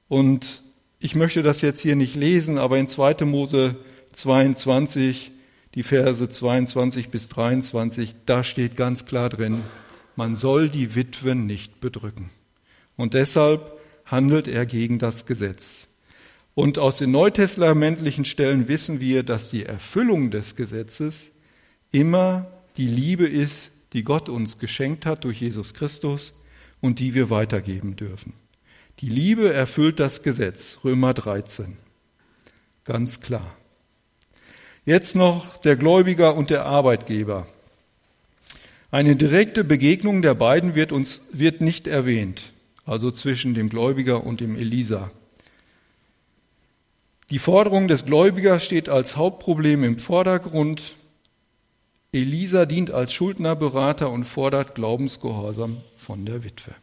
Und 0.10 0.64
ich 1.00 1.16
möchte 1.16 1.44
das 1.44 1.62
jetzt 1.62 1.80
hier 1.80 1.96
nicht 1.96 2.16
lesen, 2.16 2.58
aber 2.58 2.78
in 2.78 2.90
2. 2.90 3.24
Mose 3.24 3.78
22, 4.12 5.32
die 5.76 5.84
Verse 5.84 6.28
22 6.28 7.10
bis 7.10 7.30
23, 7.30 8.16
da 8.26 8.44
steht 8.44 8.76
ganz 8.76 9.06
klar 9.06 9.30
drin, 9.30 9.62
man 10.18 10.36
soll 10.36 10.70
die 10.70 10.96
Witwen 10.96 11.46
nicht 11.46 11.80
bedrücken. 11.80 12.30
Und 12.98 13.14
deshalb 13.14 13.80
handelt 14.04 14.50
er 14.50 14.66
gegen 14.66 15.00
das 15.00 15.26
Gesetz. 15.26 15.88
Und 16.56 16.78
aus 16.78 16.98
den 16.98 17.12
neutestamentlichen 17.12 18.26
Stellen 18.26 18.68
wissen 18.68 19.00
wir, 19.00 19.24
dass 19.24 19.50
die 19.50 19.66
Erfüllung 19.66 20.32
des 20.32 20.58
Gesetzes 20.58 21.32
immer 21.92 22.48
die 22.76 22.88
Liebe 22.88 23.26
ist, 23.26 23.72
die 23.94 24.04
Gott 24.04 24.28
uns 24.28 24.58
geschenkt 24.58 25.06
hat 25.06 25.24
durch 25.24 25.40
Jesus 25.40 25.74
Christus 25.74 26.34
und 26.82 27.00
die 27.00 27.14
wir 27.14 27.30
weitergeben 27.30 27.96
dürfen. 27.96 28.34
Die 29.02 29.08
Liebe 29.08 29.54
erfüllt 29.54 29.98
das 30.02 30.24
Gesetz, 30.24 30.80
Römer 30.84 31.14
13. 31.14 31.78
Ganz 32.84 33.22
klar. 33.22 33.56
Jetzt 34.84 35.16
noch 35.16 35.56
der 35.58 35.78
Gläubiger 35.78 36.36
und 36.36 36.50
der 36.50 36.66
Arbeitgeber. 36.66 37.48
Eine 38.92 39.16
direkte 39.16 39.64
Begegnung 39.64 40.22
der 40.22 40.34
beiden 40.34 40.76
wird 40.76 40.92
uns 40.92 41.22
wird 41.32 41.62
nicht 41.62 41.88
erwähnt, 41.88 42.52
also 42.86 43.10
zwischen 43.10 43.54
dem 43.54 43.70
Gläubiger 43.70 44.26
und 44.26 44.42
dem 44.42 44.58
Elisa. 44.58 45.12
Die 47.30 47.40
Forderung 47.40 47.88
des 47.88 48.04
Gläubigers 48.04 48.66
steht 48.66 48.90
als 48.90 49.16
Hauptproblem 49.16 49.86
im 49.86 49.98
Vordergrund. 49.98 50.96
Elisa 52.12 52.66
dient 52.66 52.92
als 52.92 53.14
Schuldnerberater 53.14 54.10
und 54.10 54.26
fordert 54.26 54.76
Glaubensgehorsam 54.76 55.78
von 55.98 56.26
der 56.26 56.44
Witwe. 56.44 56.74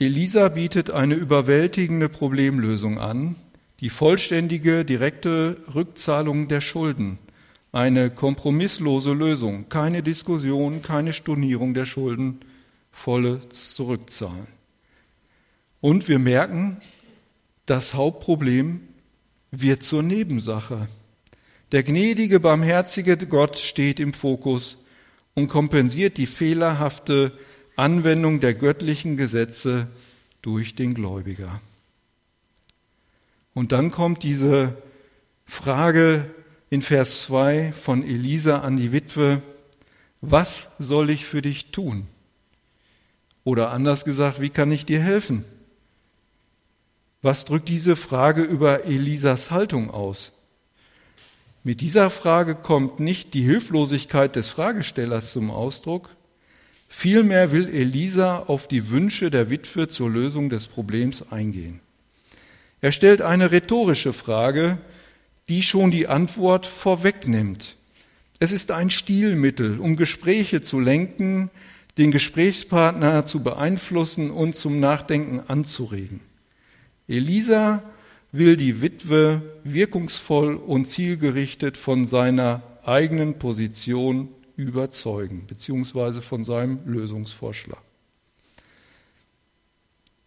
Elisa 0.00 0.48
bietet 0.48 0.90
eine 0.90 1.14
überwältigende 1.14 2.08
Problemlösung 2.08 2.98
an, 2.98 3.36
die 3.80 3.90
vollständige, 3.90 4.86
direkte 4.86 5.58
Rückzahlung 5.74 6.48
der 6.48 6.62
Schulden, 6.62 7.18
eine 7.70 8.08
kompromisslose 8.08 9.12
Lösung, 9.12 9.68
keine 9.68 10.02
Diskussion, 10.02 10.80
keine 10.80 11.12
Stornierung 11.12 11.74
der 11.74 11.84
Schulden, 11.84 12.40
volle 12.90 13.46
Zurückzahlen. 13.50 14.46
Und 15.82 16.08
wir 16.08 16.18
merken, 16.18 16.80
das 17.66 17.92
Hauptproblem 17.92 18.80
wird 19.50 19.82
zur 19.82 20.02
Nebensache. 20.02 20.88
Der 21.72 21.82
gnädige, 21.82 22.40
barmherzige 22.40 23.18
Gott 23.18 23.58
steht 23.58 24.00
im 24.00 24.14
Fokus 24.14 24.78
und 25.34 25.48
kompensiert 25.48 26.16
die 26.16 26.26
fehlerhafte 26.26 27.32
Anwendung 27.80 28.40
der 28.40 28.52
göttlichen 28.52 29.16
Gesetze 29.16 29.88
durch 30.42 30.74
den 30.74 30.92
Gläubiger. 30.92 31.60
Und 33.54 33.72
dann 33.72 33.90
kommt 33.90 34.22
diese 34.22 34.76
Frage 35.46 36.30
in 36.68 36.82
Vers 36.82 37.22
2 37.22 37.72
von 37.72 38.04
Elisa 38.04 38.58
an 38.60 38.76
die 38.76 38.92
Witwe, 38.92 39.40
was 40.20 40.68
soll 40.78 41.08
ich 41.08 41.24
für 41.24 41.40
dich 41.40 41.72
tun? 41.72 42.06
Oder 43.44 43.70
anders 43.70 44.04
gesagt, 44.04 44.40
wie 44.40 44.50
kann 44.50 44.70
ich 44.70 44.84
dir 44.84 45.00
helfen? 45.00 45.44
Was 47.22 47.46
drückt 47.46 47.70
diese 47.70 47.96
Frage 47.96 48.42
über 48.42 48.84
Elisas 48.84 49.50
Haltung 49.50 49.90
aus? 49.90 50.32
Mit 51.64 51.80
dieser 51.80 52.10
Frage 52.10 52.54
kommt 52.54 53.00
nicht 53.00 53.32
die 53.32 53.42
Hilflosigkeit 53.42 54.36
des 54.36 54.50
Fragestellers 54.50 55.32
zum 55.32 55.50
Ausdruck, 55.50 56.10
vielmehr 56.90 57.52
will 57.52 57.68
Elisa 57.68 58.40
auf 58.40 58.68
die 58.68 58.90
Wünsche 58.90 59.30
der 59.30 59.48
Witwe 59.48 59.88
zur 59.88 60.10
Lösung 60.10 60.50
des 60.50 60.66
Problems 60.66 61.24
eingehen. 61.32 61.80
Er 62.82 62.92
stellt 62.92 63.22
eine 63.22 63.52
rhetorische 63.52 64.12
Frage, 64.12 64.76
die 65.48 65.62
schon 65.62 65.90
die 65.90 66.08
Antwort 66.08 66.66
vorwegnimmt. 66.66 67.76
Es 68.38 68.52
ist 68.52 68.70
ein 68.70 68.90
Stilmittel, 68.90 69.78
um 69.78 69.96
Gespräche 69.96 70.60
zu 70.60 70.80
lenken, 70.80 71.50
den 71.96 72.10
Gesprächspartner 72.10 73.24
zu 73.24 73.42
beeinflussen 73.42 74.30
und 74.30 74.56
zum 74.56 74.80
Nachdenken 74.80 75.40
anzuregen. 75.46 76.20
Elisa 77.08 77.82
will 78.32 78.56
die 78.56 78.80
Witwe 78.80 79.42
wirkungsvoll 79.64 80.54
und 80.54 80.86
zielgerichtet 80.86 81.76
von 81.76 82.06
seiner 82.06 82.62
eigenen 82.84 83.38
Position 83.38 84.28
überzeugen, 84.60 85.46
beziehungsweise 85.46 86.22
von 86.22 86.44
seinem 86.44 86.80
Lösungsvorschlag. 86.86 87.82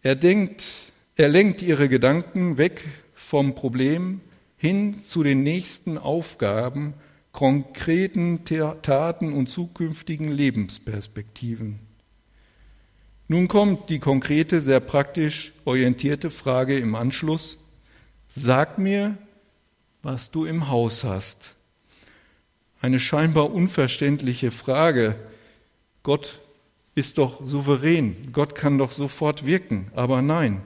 Er 0.02 0.16
denkt, 0.16 0.92
er 1.16 1.28
lenkt 1.28 1.62
ihre 1.62 1.88
Gedanken 1.88 2.58
weg 2.58 2.84
vom 3.14 3.54
Problem 3.54 4.20
hin 4.56 5.00
zu 5.00 5.22
den 5.22 5.42
nächsten 5.42 5.98
Aufgaben, 5.98 6.94
konkreten 7.32 8.44
Taten 8.44 9.32
und 9.32 9.48
zukünftigen 9.48 10.28
Lebensperspektiven. 10.28 11.80
Nun 13.28 13.48
kommt 13.48 13.88
die 13.90 13.98
konkrete, 13.98 14.60
sehr 14.60 14.80
praktisch 14.80 15.52
orientierte 15.64 16.30
Frage 16.30 16.78
im 16.78 16.94
Anschluss. 16.94 17.56
Sag 18.34 18.78
mir, 18.78 19.16
was 20.02 20.30
du 20.30 20.44
im 20.44 20.68
Haus 20.68 21.04
hast. 21.04 21.54
Eine 22.84 23.00
scheinbar 23.00 23.50
unverständliche 23.50 24.50
Frage. 24.50 25.16
Gott 26.02 26.38
ist 26.94 27.16
doch 27.16 27.40
souverän, 27.46 28.28
Gott 28.30 28.54
kann 28.54 28.76
doch 28.76 28.90
sofort 28.90 29.46
wirken, 29.46 29.90
aber 29.94 30.20
nein. 30.20 30.60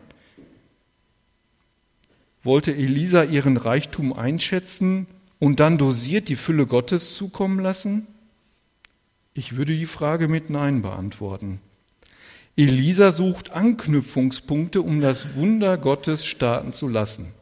Wollte 2.43 2.75
Elisa 2.75 3.23
ihren 3.23 3.57
Reichtum 3.57 4.13
einschätzen 4.13 5.07
und 5.39 5.61
dann 5.61 5.79
dosiert 5.79 6.29
die 6.29 6.35
Fülle 6.35 6.67
Gottes 6.67 7.15
zukommen 7.15 7.61
lassen? 7.61 8.09
Ich 9.33 9.57
würde 9.57 9.77
die 9.77 9.87
Frage 9.87 10.27
mit 10.27 10.51
Nein 10.51 10.83
beantworten. 10.83 11.61
Elisa 12.57 13.13
sucht 13.13 13.51
Anknüpfungspunkte, 13.51 14.83
um 14.83 15.01
das 15.01 15.37
Wunder 15.37 15.79
Gottes 15.79 16.27
starten 16.27 16.73
zu 16.73 16.89
lassen. 16.89 17.33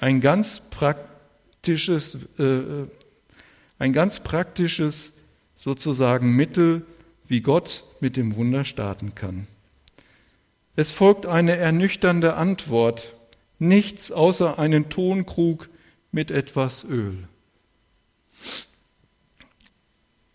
Ein 0.00 0.20
ganz 0.20 0.60
praktisches, 0.68 2.18
äh, 2.38 2.84
ein 3.78 3.92
ganz 3.92 4.20
praktisches 4.20 5.12
sozusagen 5.56 6.34
Mittel, 6.34 6.86
wie 7.28 7.40
Gott 7.40 7.84
mit 8.00 8.16
dem 8.16 8.34
Wunder 8.36 8.64
starten 8.64 9.14
kann. 9.14 9.46
Es 10.76 10.90
folgt 10.90 11.26
eine 11.26 11.56
ernüchternde 11.56 12.34
Antwort. 12.34 13.14
Nichts 13.58 14.12
außer 14.12 14.58
einen 14.58 14.90
Tonkrug 14.90 15.70
mit 16.12 16.30
etwas 16.30 16.84
Öl. 16.84 17.26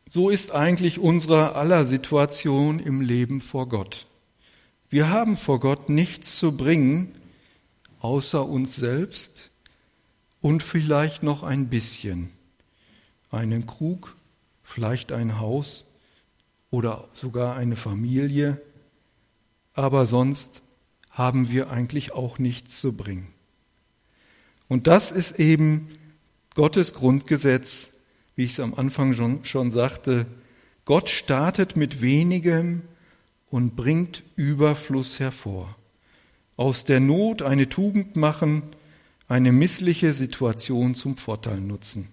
So 0.09 0.29
ist 0.29 0.51
eigentlich 0.51 0.99
unsere 0.99 1.55
aller 1.55 1.85
Situation 1.85 2.79
im 2.79 3.01
Leben 3.01 3.39
vor 3.39 3.69
Gott. 3.69 4.07
Wir 4.89 5.09
haben 5.09 5.37
vor 5.37 5.59
Gott 5.59 5.87
nichts 5.87 6.37
zu 6.37 6.57
bringen, 6.57 7.15
außer 7.99 8.45
uns 8.45 8.75
selbst 8.75 9.51
und 10.41 10.63
vielleicht 10.63 11.23
noch 11.23 11.43
ein 11.43 11.69
bisschen. 11.69 12.29
Einen 13.31 13.65
Krug, 13.65 14.15
vielleicht 14.63 15.11
ein 15.11 15.39
Haus 15.39 15.85
oder 16.69 17.07
sogar 17.13 17.55
eine 17.55 17.75
Familie, 17.75 18.61
aber 19.73 20.05
sonst 20.05 20.61
haben 21.09 21.49
wir 21.49 21.69
eigentlich 21.69 22.13
auch 22.13 22.39
nichts 22.39 22.79
zu 22.79 22.95
bringen. 22.95 23.27
Und 24.67 24.87
das 24.87 25.11
ist 25.11 25.39
eben 25.39 25.89
Gottes 26.55 26.93
Grundgesetz, 26.93 27.89
wie 28.35 28.43
ich 28.43 28.51
es 28.51 28.59
am 28.59 28.73
Anfang 28.73 29.13
schon, 29.13 29.43
schon 29.43 29.71
sagte, 29.71 30.25
Gott 30.85 31.09
startet 31.09 31.75
mit 31.75 32.01
wenigem 32.01 32.81
und 33.49 33.75
bringt 33.75 34.23
Überfluss 34.35 35.19
hervor. 35.19 35.75
Aus 36.57 36.85
der 36.85 36.99
Not 36.99 37.41
eine 37.41 37.69
Tugend 37.69 38.15
machen, 38.15 38.63
eine 39.27 39.51
missliche 39.51 40.13
Situation 40.13 40.95
zum 40.95 41.17
Vorteil 41.17 41.59
nutzen. 41.59 42.09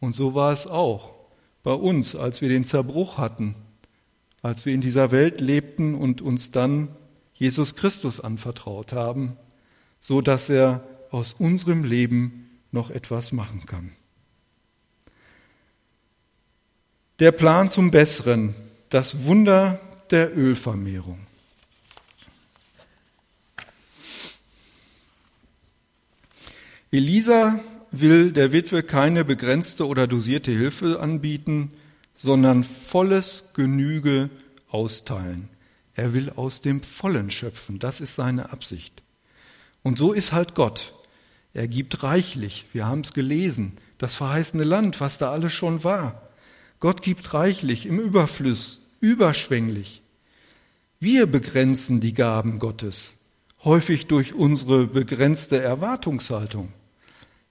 Und 0.00 0.16
so 0.16 0.34
war 0.34 0.52
es 0.52 0.66
auch 0.66 1.12
bei 1.62 1.72
uns, 1.72 2.16
als 2.16 2.40
wir 2.40 2.48
den 2.48 2.64
Zerbruch 2.64 3.18
hatten, 3.18 3.54
als 4.42 4.64
wir 4.64 4.74
in 4.74 4.80
dieser 4.80 5.12
Welt 5.12 5.40
lebten 5.40 5.94
und 5.94 6.22
uns 6.22 6.50
dann 6.50 6.88
Jesus 7.34 7.74
Christus 7.74 8.20
anvertraut 8.20 8.92
haben, 8.92 9.36
so 9.98 10.22
dass 10.22 10.48
er 10.48 10.82
aus 11.10 11.34
unserem 11.34 11.84
Leben 11.84 12.50
noch 12.72 12.90
etwas 12.90 13.32
machen 13.32 13.66
kann. 13.66 13.92
Der 17.18 17.32
Plan 17.32 17.68
zum 17.68 17.90
Besseren, 17.90 18.54
das 18.88 19.24
Wunder 19.24 19.78
der 20.10 20.36
Ölvermehrung. 20.36 21.18
Elisa 26.90 27.60
will 27.92 28.32
der 28.32 28.52
Witwe 28.52 28.82
keine 28.82 29.24
begrenzte 29.24 29.86
oder 29.86 30.06
dosierte 30.06 30.52
Hilfe 30.52 31.00
anbieten, 31.00 31.72
sondern 32.14 32.64
volles 32.64 33.50
Genüge 33.54 34.30
austeilen. 34.70 35.48
Er 35.94 36.14
will 36.14 36.30
aus 36.30 36.60
dem 36.60 36.82
Vollen 36.82 37.30
schöpfen, 37.30 37.78
das 37.78 38.00
ist 38.00 38.14
seine 38.14 38.52
Absicht. 38.52 39.02
Und 39.82 39.98
so 39.98 40.12
ist 40.12 40.32
halt 40.32 40.54
Gott. 40.54 40.94
Er 41.52 41.66
gibt 41.66 42.02
reichlich, 42.02 42.66
wir 42.72 42.86
haben 42.86 43.00
es 43.00 43.12
gelesen, 43.12 43.78
das 43.98 44.14
verheißene 44.14 44.64
Land, 44.64 45.00
was 45.00 45.18
da 45.18 45.32
alles 45.32 45.52
schon 45.52 45.82
war. 45.82 46.28
Gott 46.78 47.02
gibt 47.02 47.34
reichlich, 47.34 47.86
im 47.86 47.98
Überfluss, 47.98 48.80
überschwänglich. 49.00 50.02
Wir 51.00 51.26
begrenzen 51.26 52.00
die 52.00 52.14
Gaben 52.14 52.58
Gottes, 52.58 53.14
häufig 53.64 54.06
durch 54.06 54.34
unsere 54.34 54.86
begrenzte 54.86 55.60
Erwartungshaltung. 55.60 56.72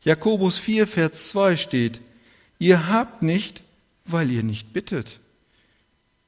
Jakobus 0.02 0.58
4, 0.60 0.88
Vers 0.88 1.30
2 1.30 1.58
steht, 1.58 2.02
ihr 2.58 2.88
habt 2.88 3.22
nicht, 3.22 3.64
weil 4.06 4.32
ihr 4.32 4.44
nicht 4.44 4.74
bittet. 4.74 5.20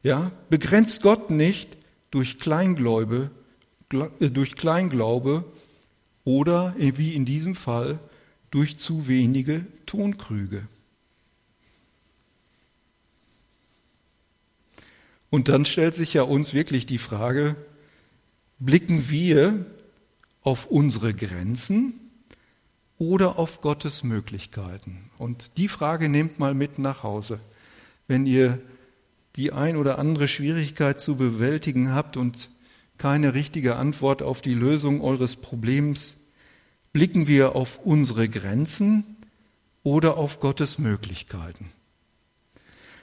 Ja, 0.04 0.32
begrenzt 0.50 1.02
Gott 1.04 1.30
nicht 1.30 1.78
durch 2.10 2.40
Kleingläube, 2.40 3.32
äh, 4.20 4.30
durch 4.30 4.56
Kleinglaube 4.56 5.46
oder, 6.24 6.76
wie 6.78 7.14
in 7.14 7.26
diesem 7.26 7.56
Fall, 7.56 8.00
durch 8.50 8.78
zu 8.78 9.08
wenige 9.08 9.66
Tonkrüge. 9.86 10.68
Und 15.30 15.48
dann 15.48 15.64
stellt 15.64 15.96
sich 15.96 16.14
ja 16.14 16.24
uns 16.24 16.54
wirklich 16.54 16.86
die 16.86 16.98
Frage, 16.98 17.56
blicken 18.60 19.10
wir 19.10 19.66
auf 20.42 20.66
unsere 20.66 21.14
Grenzen 21.14 22.11
oder 23.02 23.40
auf 23.40 23.62
Gottes 23.62 24.04
Möglichkeiten? 24.04 25.10
Und 25.18 25.58
die 25.58 25.68
Frage 25.68 26.08
nehmt 26.08 26.38
mal 26.38 26.54
mit 26.54 26.78
nach 26.78 27.02
Hause. 27.02 27.40
Wenn 28.08 28.28
ihr 28.28 28.60
die 29.36 29.52
ein 29.52 29.76
oder 29.76 29.98
andere 29.98 30.28
Schwierigkeit 30.28 31.02
zu 31.02 31.16
bewältigen 31.16 31.96
habt 31.96 32.16
und 32.16 32.50
keine 33.00 33.34
richtige 33.34 33.76
Antwort 33.76 34.22
auf 34.22 34.44
die 34.44 34.54
Lösung 34.54 35.02
eures 35.02 35.36
Problems, 35.36 36.18
blicken 36.94 37.26
wir 37.26 37.56
auf 37.56 37.80
unsere 37.84 38.30
Grenzen 38.30 39.18
oder 39.82 40.18
auf 40.18 40.40
Gottes 40.40 40.78
Möglichkeiten? 40.78 41.72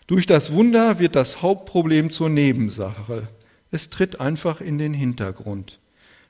Durch 0.06 0.26
das 0.26 0.52
Wunder 0.52 1.00
wird 1.00 1.16
das 1.16 1.42
Hauptproblem 1.42 2.12
zur 2.12 2.28
Nebensache. 2.28 3.26
Es 3.72 3.90
tritt 3.90 4.20
einfach 4.20 4.60
in 4.60 4.78
den 4.78 4.94
Hintergrund. 4.94 5.80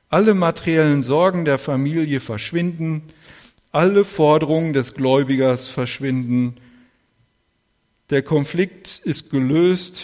Alle 0.09 0.33
materiellen 0.33 1.02
Sorgen 1.02 1.44
der 1.44 1.59
Familie 1.59 2.20
verschwinden, 2.20 3.02
alle 3.72 4.04
Forderungen 4.04 4.72
des 4.72 4.94
Gläubigers 4.94 5.68
verschwinden. 5.68 6.57
Der 8.11 8.22
Konflikt 8.22 9.00
ist 9.04 9.31
gelöst, 9.31 10.02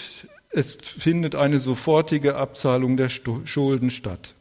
es 0.51 0.75
findet 0.75 1.35
eine 1.35 1.59
sofortige 1.59 2.37
Abzahlung 2.37 2.97
der 2.97 3.09
Schulden 3.09 3.91
statt. 3.91 4.35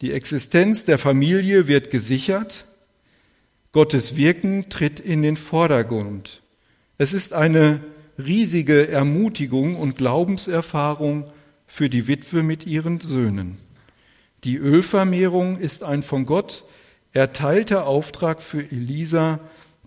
Die 0.00 0.12
Existenz 0.12 0.84
der 0.84 0.98
Familie 0.98 1.66
wird 1.66 1.90
gesichert, 1.90 2.66
Gottes 3.72 4.16
Wirken 4.16 4.68
tritt 4.68 5.00
in 5.00 5.22
den 5.22 5.36
Vordergrund. 5.36 6.42
Es 6.96 7.12
ist 7.12 7.32
eine 7.32 7.80
riesige 8.18 8.86
Ermutigung 8.86 9.76
und 9.76 9.96
Glaubenserfahrung 9.96 11.24
für 11.66 11.90
die 11.90 12.06
Witwe 12.06 12.42
mit 12.42 12.66
ihren 12.66 13.00
Söhnen. 13.00 13.58
Die 14.44 14.56
Ölvermehrung 14.56 15.58
ist 15.58 15.82
ein 15.82 16.02
von 16.02 16.24
Gott 16.26 16.64
erteilter 17.14 17.86
Auftrag 17.86 18.42
für 18.42 18.60
Elisa, 18.60 19.40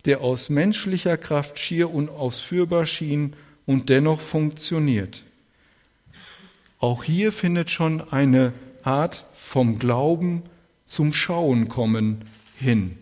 der 0.05 0.21
aus 0.21 0.49
menschlicher 0.49 1.17
Kraft 1.17 1.59
schier 1.59 1.93
unausführbar 1.93 2.85
schien 2.85 3.35
und 3.65 3.89
dennoch 3.89 4.21
funktioniert. 4.21 5.23
Auch 6.79 7.03
hier 7.03 7.31
findet 7.31 7.69
schon 7.69 8.01
eine 8.11 8.53
Art 8.83 9.25
vom 9.33 9.77
Glauben 9.77 10.43
zum 10.85 11.11
Schauen 11.11 11.67
kommen 11.67 12.23
hin, 12.55 12.97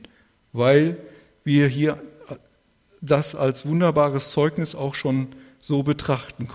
weil 0.54 0.98
wir 1.44 1.68
hier 1.68 2.02
das 3.02 3.36
als 3.36 3.68
wunderbares 3.68 4.32
Zeugnis 4.32 4.74
auch 4.74 4.96
schon 4.96 5.28
so 5.60 5.84
betrachten 5.84 6.48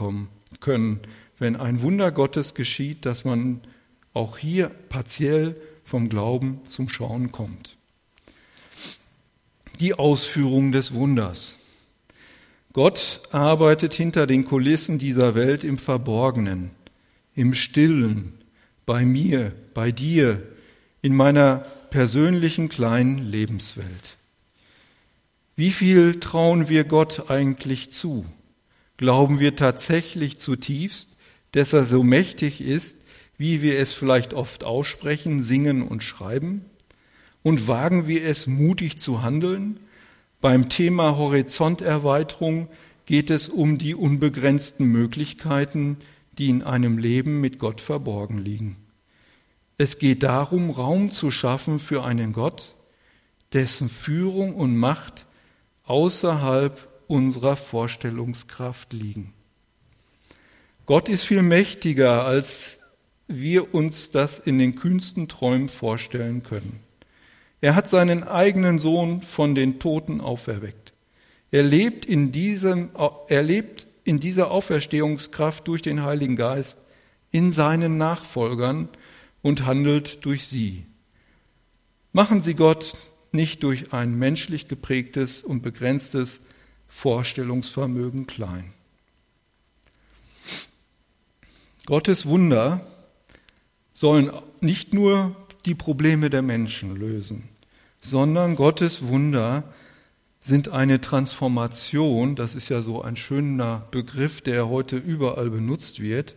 können, 0.58 1.00
wenn 1.38 1.54
ein 1.54 1.80
Wunder 1.82 2.10
Gottes 2.10 2.54
geschieht, 2.54 3.06
dass 3.06 3.24
man 3.24 3.60
auch 4.12 4.38
hier 4.38 4.70
partiell 4.88 5.54
vom 5.90 6.08
Glauben 6.08 6.60
zum 6.64 6.88
Schauen 6.88 7.32
kommt 7.32 7.76
die 9.80 9.94
Ausführung 9.94 10.72
des 10.72 10.92
Wunders. 10.92 11.56
Gott 12.72 13.20
arbeitet 13.32 13.94
hinter 13.94 14.26
den 14.26 14.44
Kulissen 14.44 14.98
dieser 14.98 15.34
Welt 15.34 15.64
im 15.64 15.78
Verborgenen, 15.78 16.70
im 17.34 17.54
Stillen, 17.54 18.34
bei 18.86 19.04
mir, 19.04 19.52
bei 19.74 19.90
dir, 19.90 20.42
in 21.02 21.16
meiner 21.16 21.64
persönlichen 21.90 22.68
kleinen 22.68 23.18
Lebenswelt. 23.18 24.16
Wie 25.56 25.72
viel 25.72 26.20
trauen 26.20 26.68
wir 26.68 26.84
Gott 26.84 27.30
eigentlich 27.30 27.90
zu? 27.90 28.24
Glauben 28.98 29.40
wir 29.40 29.56
tatsächlich 29.56 30.38
zutiefst, 30.38 31.16
dass 31.52 31.72
er 31.72 31.84
so 31.84 32.02
mächtig 32.02 32.60
ist, 32.60 32.96
wie 33.40 33.62
wir 33.62 33.78
es 33.78 33.94
vielleicht 33.94 34.34
oft 34.34 34.64
aussprechen, 34.64 35.42
singen 35.42 35.80
und 35.80 36.02
schreiben? 36.02 36.66
Und 37.42 37.68
wagen 37.68 38.06
wir 38.06 38.22
es 38.26 38.46
mutig 38.46 38.98
zu 38.98 39.22
handeln? 39.22 39.80
Beim 40.42 40.68
Thema 40.68 41.16
Horizonterweiterung 41.16 42.68
geht 43.06 43.30
es 43.30 43.48
um 43.48 43.78
die 43.78 43.94
unbegrenzten 43.94 44.84
Möglichkeiten, 44.84 45.96
die 46.36 46.50
in 46.50 46.62
einem 46.62 46.98
Leben 46.98 47.40
mit 47.40 47.58
Gott 47.58 47.80
verborgen 47.80 48.36
liegen. 48.36 48.76
Es 49.78 49.98
geht 49.98 50.22
darum, 50.22 50.68
Raum 50.68 51.10
zu 51.10 51.30
schaffen 51.30 51.78
für 51.78 52.04
einen 52.04 52.34
Gott, 52.34 52.74
dessen 53.54 53.88
Führung 53.88 54.54
und 54.54 54.76
Macht 54.76 55.24
außerhalb 55.84 56.88
unserer 57.06 57.56
Vorstellungskraft 57.56 58.92
liegen. 58.92 59.32
Gott 60.84 61.08
ist 61.08 61.24
viel 61.24 61.40
mächtiger, 61.40 62.26
als 62.26 62.79
wir 63.30 63.74
uns 63.74 64.10
das 64.10 64.38
in 64.38 64.58
den 64.58 64.74
kühnsten 64.74 65.28
Träumen 65.28 65.68
vorstellen 65.68 66.42
können. 66.42 66.80
Er 67.60 67.74
hat 67.74 67.90
seinen 67.90 68.22
eigenen 68.22 68.78
Sohn 68.78 69.22
von 69.22 69.54
den 69.54 69.78
Toten 69.78 70.20
auferweckt. 70.20 70.92
Er 71.50 71.62
lebt 71.62 72.06
in, 72.06 72.32
diesem, 72.32 72.90
er 73.28 73.42
lebt 73.42 73.86
in 74.04 74.20
dieser 74.20 74.50
Auferstehungskraft 74.50 75.66
durch 75.68 75.82
den 75.82 76.02
Heiligen 76.02 76.36
Geist 76.36 76.78
in 77.30 77.52
seinen 77.52 77.98
Nachfolgern 77.98 78.88
und 79.42 79.66
handelt 79.66 80.24
durch 80.24 80.46
sie. 80.46 80.86
Machen 82.12 82.42
Sie 82.42 82.54
Gott 82.54 82.94
nicht 83.32 83.62
durch 83.62 83.92
ein 83.92 84.18
menschlich 84.18 84.68
geprägtes 84.68 85.42
und 85.42 85.62
begrenztes 85.62 86.40
Vorstellungsvermögen 86.88 88.26
klein. 88.26 88.72
Gottes 91.86 92.26
Wunder 92.26 92.84
sollen 94.00 94.32
nicht 94.62 94.94
nur 94.94 95.36
die 95.66 95.74
Probleme 95.74 96.30
der 96.30 96.40
Menschen 96.40 96.96
lösen, 96.96 97.50
sondern 98.00 98.56
Gottes 98.56 99.06
Wunder 99.08 99.64
sind 100.40 100.70
eine 100.70 101.02
Transformation, 101.02 102.34
das 102.34 102.54
ist 102.54 102.70
ja 102.70 102.80
so 102.80 103.02
ein 103.02 103.16
schöner 103.16 103.86
Begriff, 103.90 104.40
der 104.40 104.70
heute 104.70 104.96
überall 104.96 105.50
benutzt 105.50 106.00
wird. 106.00 106.34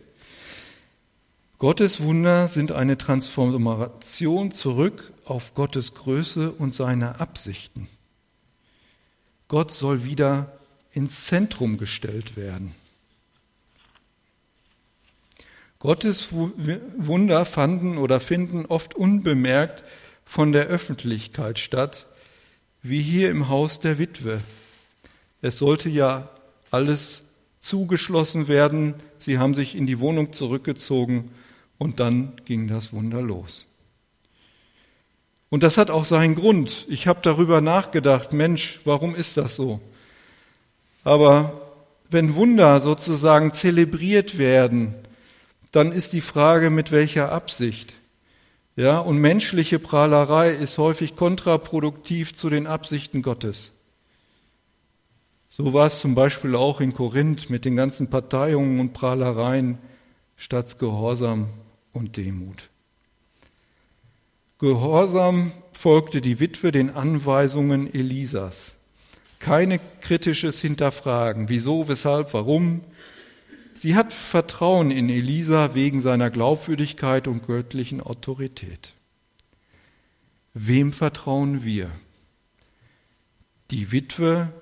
Gottes 1.56 2.02
Wunder 2.02 2.48
sind 2.48 2.70
eine 2.70 2.98
Transformation 2.98 4.52
zurück 4.52 5.14
auf 5.24 5.54
Gottes 5.54 5.94
Größe 5.94 6.52
und 6.52 6.74
seine 6.74 7.18
Absichten. 7.18 7.88
Gott 9.48 9.72
soll 9.72 10.04
wieder 10.04 10.52
ins 10.92 11.24
Zentrum 11.24 11.78
gestellt 11.78 12.36
werden. 12.36 12.74
Gottes 15.84 16.32
Wunder 16.32 17.44
fanden 17.44 17.98
oder 17.98 18.18
finden 18.18 18.64
oft 18.64 18.94
unbemerkt 18.94 19.84
von 20.24 20.50
der 20.50 20.64
Öffentlichkeit 20.64 21.58
statt, 21.58 22.06
wie 22.82 23.02
hier 23.02 23.28
im 23.28 23.50
Haus 23.50 23.80
der 23.80 23.98
Witwe. 23.98 24.40
Es 25.42 25.58
sollte 25.58 25.90
ja 25.90 26.30
alles 26.70 27.34
zugeschlossen 27.60 28.48
werden, 28.48 28.94
sie 29.18 29.36
haben 29.36 29.52
sich 29.52 29.74
in 29.74 29.86
die 29.86 30.00
Wohnung 30.00 30.32
zurückgezogen 30.32 31.30
und 31.76 32.00
dann 32.00 32.32
ging 32.46 32.66
das 32.66 32.94
Wunder 32.94 33.20
los. 33.20 33.66
Und 35.50 35.62
das 35.62 35.76
hat 35.76 35.90
auch 35.90 36.06
seinen 36.06 36.34
Grund. 36.34 36.86
Ich 36.88 37.06
habe 37.06 37.20
darüber 37.22 37.60
nachgedacht, 37.60 38.32
Mensch, 38.32 38.80
warum 38.86 39.14
ist 39.14 39.36
das 39.36 39.54
so? 39.54 39.82
Aber 41.04 41.60
wenn 42.08 42.36
Wunder 42.36 42.80
sozusagen 42.80 43.52
zelebriert 43.52 44.38
werden, 44.38 45.03
dann 45.74 45.90
ist 45.90 46.12
die 46.12 46.20
Frage, 46.20 46.70
mit 46.70 46.92
welcher 46.92 47.32
Absicht. 47.32 47.94
Ja, 48.76 49.00
und 49.00 49.18
menschliche 49.18 49.80
Prahlerei 49.80 50.50
ist 50.50 50.78
häufig 50.78 51.16
kontraproduktiv 51.16 52.32
zu 52.32 52.48
den 52.48 52.68
Absichten 52.68 53.22
Gottes. 53.22 53.72
So 55.50 55.72
war 55.72 55.86
es 55.86 55.98
zum 55.98 56.14
Beispiel 56.14 56.54
auch 56.54 56.80
in 56.80 56.94
Korinth 56.94 57.50
mit 57.50 57.64
den 57.64 57.74
ganzen 57.74 58.08
Parteiungen 58.08 58.78
und 58.78 58.92
Prahlereien 58.92 59.78
statt 60.36 60.78
Gehorsam 60.78 61.48
und 61.92 62.16
Demut. 62.16 62.70
Gehorsam 64.58 65.50
folgte 65.72 66.20
die 66.20 66.38
Witwe 66.38 66.70
den 66.70 66.90
Anweisungen 66.90 67.92
Elisas. 67.92 68.76
Keine 69.40 69.80
kritisches 70.00 70.60
Hinterfragen, 70.60 71.48
wieso, 71.48 71.88
weshalb, 71.88 72.32
warum, 72.32 72.82
Sie 73.76 73.96
hat 73.96 74.12
Vertrauen 74.12 74.92
in 74.92 75.08
Elisa 75.10 75.74
wegen 75.74 76.00
seiner 76.00 76.30
Glaubwürdigkeit 76.30 77.26
und 77.26 77.46
göttlichen 77.46 78.00
Autorität. 78.00 78.94
Wem 80.54 80.92
vertrauen 80.92 81.64
wir? 81.64 81.90
Die 83.72 83.90
Witwe 83.90 84.52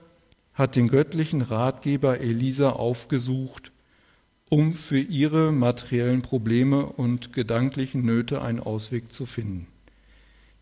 hat 0.54 0.76
den 0.76 0.88
göttlichen 0.88 1.42
Ratgeber 1.42 2.20
Elisa 2.20 2.70
aufgesucht, 2.70 3.70
um 4.48 4.72
für 4.72 5.00
ihre 5.00 5.52
materiellen 5.52 6.22
Probleme 6.22 6.86
und 6.86 7.34
gedanklichen 7.34 8.04
Nöte 8.06 8.40
einen 8.40 8.60
Ausweg 8.60 9.12
zu 9.12 9.26
finden. 9.26 9.66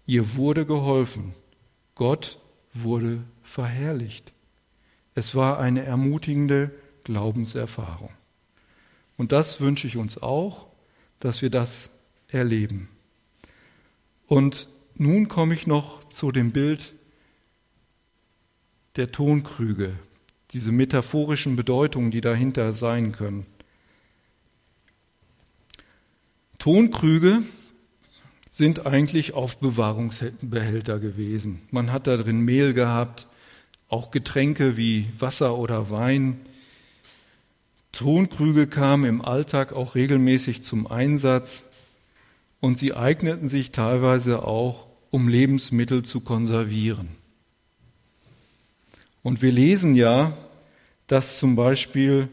Ihr 0.06 0.34
wurde 0.34 0.66
geholfen. 0.66 1.34
Gott 1.94 2.40
wurde 2.72 3.22
verherrlicht. 3.42 4.32
Es 5.14 5.36
war 5.36 5.60
eine 5.60 5.84
ermutigende 5.84 6.72
Glaubenserfahrung. 7.04 8.10
Und 9.20 9.32
das 9.32 9.60
wünsche 9.60 9.86
ich 9.86 9.98
uns 9.98 10.16
auch, 10.22 10.66
dass 11.18 11.42
wir 11.42 11.50
das 11.50 11.90
erleben. 12.28 12.88
Und 14.26 14.66
nun 14.94 15.28
komme 15.28 15.52
ich 15.52 15.66
noch 15.66 16.02
zu 16.04 16.32
dem 16.32 16.52
Bild 16.52 16.94
der 18.96 19.12
Tonkrüge, 19.12 19.92
diese 20.52 20.72
metaphorischen 20.72 21.54
Bedeutungen, 21.54 22.10
die 22.10 22.22
dahinter 22.22 22.72
sein 22.72 23.12
können. 23.12 23.44
Tonkrüge 26.58 27.42
sind 28.50 28.86
eigentlich 28.86 29.34
Aufbewahrungsbehälter 29.34 30.98
gewesen. 30.98 31.60
Man 31.70 31.92
hat 31.92 32.06
da 32.06 32.16
drin 32.16 32.40
Mehl 32.40 32.72
gehabt, 32.72 33.26
auch 33.90 34.12
Getränke 34.12 34.78
wie 34.78 35.10
Wasser 35.18 35.58
oder 35.58 35.90
Wein. 35.90 36.40
Tonkrüge 37.92 38.66
kamen 38.66 39.04
im 39.04 39.22
Alltag 39.22 39.72
auch 39.72 39.94
regelmäßig 39.94 40.62
zum 40.62 40.86
Einsatz 40.86 41.64
und 42.60 42.78
sie 42.78 42.94
eigneten 42.94 43.48
sich 43.48 43.72
teilweise 43.72 44.44
auch, 44.44 44.86
um 45.10 45.28
Lebensmittel 45.28 46.02
zu 46.02 46.20
konservieren. 46.20 47.08
Und 49.22 49.42
wir 49.42 49.52
lesen 49.52 49.94
ja, 49.94 50.32
dass 51.06 51.38
zum 51.38 51.56
Beispiel 51.56 52.28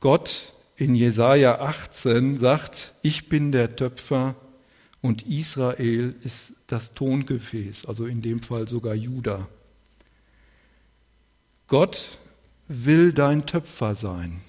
Gott 0.00 0.52
in 0.76 0.94
Jesaja 0.94 1.60
18 1.60 2.38
sagt, 2.38 2.94
ich 3.02 3.28
bin 3.28 3.50
der 3.50 3.76
Töpfer 3.76 4.36
und 5.00 5.26
Israel 5.26 6.14
ist 6.22 6.52
das 6.66 6.94
Tongefäß, 6.94 7.86
also 7.86 8.06
in 8.06 8.22
dem 8.22 8.42
Fall 8.42 8.68
sogar 8.68 8.94
Juda. 8.94 9.48
Gott 11.66 12.18
will 12.68 13.12
dein 13.12 13.46
Töpfer 13.46 13.94
sein. 13.94 14.40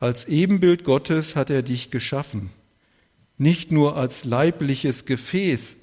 Als 0.00 0.24
Ebenbild 0.24 0.82
Gottes 0.82 1.36
hat 1.36 1.50
er 1.50 1.62
dich 1.62 1.90
geschaffen, 1.90 2.48
nicht 3.36 3.70
nur 3.70 3.96
als 3.96 4.24
leibliches 4.24 5.04
Gefäß, 5.04 5.76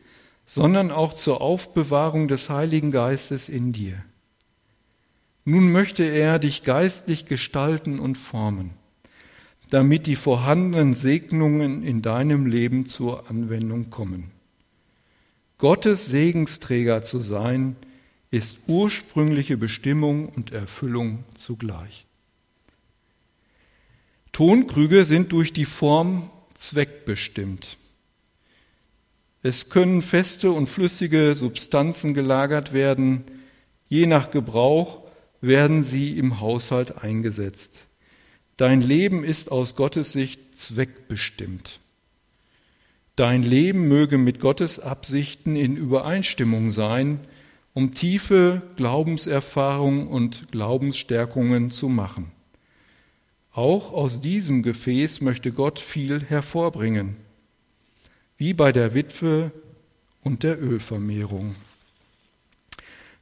sondern 0.48 0.92
auch 0.92 1.14
zur 1.14 1.40
Aufbewahrung 1.40 2.28
des 2.28 2.50
Heiligen 2.50 2.92
Geistes 2.92 3.48
in 3.48 3.74
dir. 3.74 4.04
Nun 5.46 5.72
möchte 5.72 6.04
er 6.04 6.40
dich 6.40 6.64
geistlich 6.64 7.26
gestalten 7.26 8.00
und 8.00 8.18
formen, 8.18 8.72
damit 9.70 10.08
die 10.08 10.16
vorhandenen 10.16 10.96
Segnungen 10.96 11.84
in 11.84 12.02
deinem 12.02 12.48
Leben 12.48 12.88
zur 12.88 13.30
Anwendung 13.30 13.92
kommen. 13.92 14.32
Gottes 15.60 16.08
Segensträger 16.08 17.04
zu 17.04 17.20
sein, 17.20 17.76
ist 18.32 18.62
ursprüngliche 18.68 19.58
Bestimmung 19.58 20.30
und 20.30 20.52
Erfüllung 20.52 21.24
zugleich. 21.36 22.07
Tonkrüge 24.38 25.04
sind 25.04 25.32
durch 25.32 25.52
die 25.52 25.66
Form 25.66 26.30
zweckbestimmt. 26.54 27.76
Es 29.42 29.72
können 29.72 30.04
feste 30.04 30.52
und 30.52 30.70
flüssige 30.70 31.36
Substanzen 31.36 32.14
gelagert 32.14 32.72
werden. 32.72 33.24
Je 33.90 34.06
nach 34.06 34.30
Gebrauch 34.30 35.02
werden 35.42 35.82
sie 35.82 36.20
im 36.20 36.40
Haushalt 36.40 37.04
eingesetzt. 37.04 37.88
Dein 38.58 38.82
Leben 38.82 39.24
ist 39.24 39.52
aus 39.52 39.76
Gottes 39.76 40.12
Sicht 40.12 40.40
zweckbestimmt. 40.56 41.80
Dein 43.16 43.42
Leben 43.42 43.88
möge 43.88 44.20
mit 44.20 44.40
Gottes 44.40 44.80
Absichten 44.80 45.56
in 45.56 45.78
Übereinstimmung 45.78 46.70
sein, 46.70 47.22
um 47.74 47.96
tiefe 47.96 48.62
Glaubenserfahrungen 48.76 50.08
und 50.08 50.52
Glaubensstärkungen 50.52 51.72
zu 51.72 51.90
machen. 51.90 52.37
Auch 53.58 53.92
aus 53.92 54.22
diesem 54.22 54.62
Gefäß 54.62 55.20
möchte 55.22 55.52
Gott 55.52 55.80
viel 55.80 56.22
hervorbringen 56.24 57.16
wie 58.38 58.54
bei 58.54 58.72
der 58.72 58.94
Witwe 58.94 59.52
und 60.22 60.44
der 60.44 60.62
Ölvermehrung. 60.62 61.56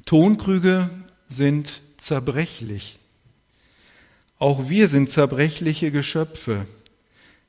Tonkrüge 0.06 0.89
sind 1.30 1.82
zerbrechlich. 1.95 3.00
Auch 4.38 4.67
wir 4.67 4.89
sind 4.89 5.10
zerbrechliche 5.10 5.89
Geschöpfe. 5.89 6.67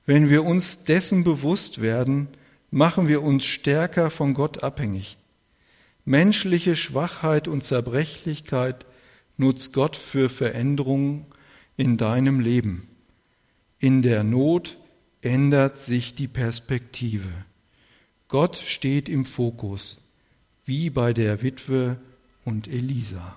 Wenn 0.06 0.30
wir 0.30 0.44
uns 0.44 0.84
dessen 0.84 1.24
bewusst 1.24 1.82
werden, 1.82 2.28
machen 2.70 3.08
wir 3.08 3.20
uns 3.24 3.46
stärker 3.46 4.10
von 4.10 4.32
Gott 4.32 4.62
abhängig. 4.62 5.16
Menschliche 6.04 6.76
Schwachheit 6.76 7.48
und 7.48 7.64
Zerbrechlichkeit 7.64 8.86
nutzt 9.38 9.72
Gott 9.72 9.96
für 9.96 10.30
Veränderungen 10.30 11.26
in 11.76 11.96
deinem 11.96 12.40
Leben. 12.40 12.88
In 13.78 14.02
der 14.02 14.24
Not 14.24 14.78
ändert 15.20 15.78
sich 15.78 16.14
die 16.14 16.28
Perspektive. 16.28 17.28
Gott 18.28 18.56
steht 18.56 19.08
im 19.08 19.24
Fokus, 19.24 19.98
wie 20.64 20.90
bei 20.90 21.12
der 21.12 21.42
Witwe 21.42 21.98
und 22.44 22.68
Elisa. 22.68 23.36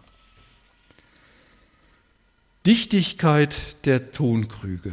Dichtigkeit 2.65 3.85
der 3.85 4.11
Tonkrüge. 4.11 4.91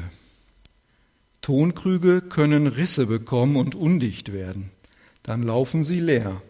Tonkrüge 1.43 2.23
können 2.23 2.67
Risse 2.67 3.07
bekommen 3.07 3.57
und 3.57 3.75
undicht 3.75 4.33
werden. 4.33 4.71
Dann 5.23 5.43
laufen 5.43 5.85
sie 5.85 6.01
leer. 6.01 6.43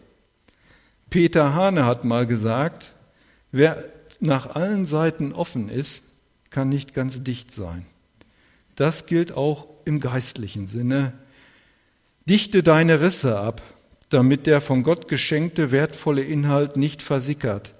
Peter 1.09 1.53
Hane 1.53 1.85
hat 1.85 2.03
mal 2.03 2.25
gesagt, 2.25 2.93
wer 3.51 3.83
nach 4.19 4.55
allen 4.55 4.85
Seiten 4.85 5.33
offen 5.33 5.69
ist, 5.69 6.03
kann 6.57 6.69
nicht 6.69 6.95
ganz 6.95 7.21
dicht 7.21 7.53
sein. 7.53 7.85
Das 8.75 9.05
gilt 9.05 9.31
auch 9.31 9.67
im 9.85 9.99
geistlichen 9.99 10.65
Sinne. 10.65 11.13
Dichte 12.25 12.63
deine 12.63 12.99
Risse 12.99 13.37
ab, 13.37 13.61
damit 14.09 14.47
der 14.47 14.59
von 14.59 14.81
Gott 14.81 15.07
geschenkte 15.07 15.69
wertvolle 15.69 16.23
Inhalt 16.23 16.75
nicht 16.75 17.03
versickert, 17.03 17.75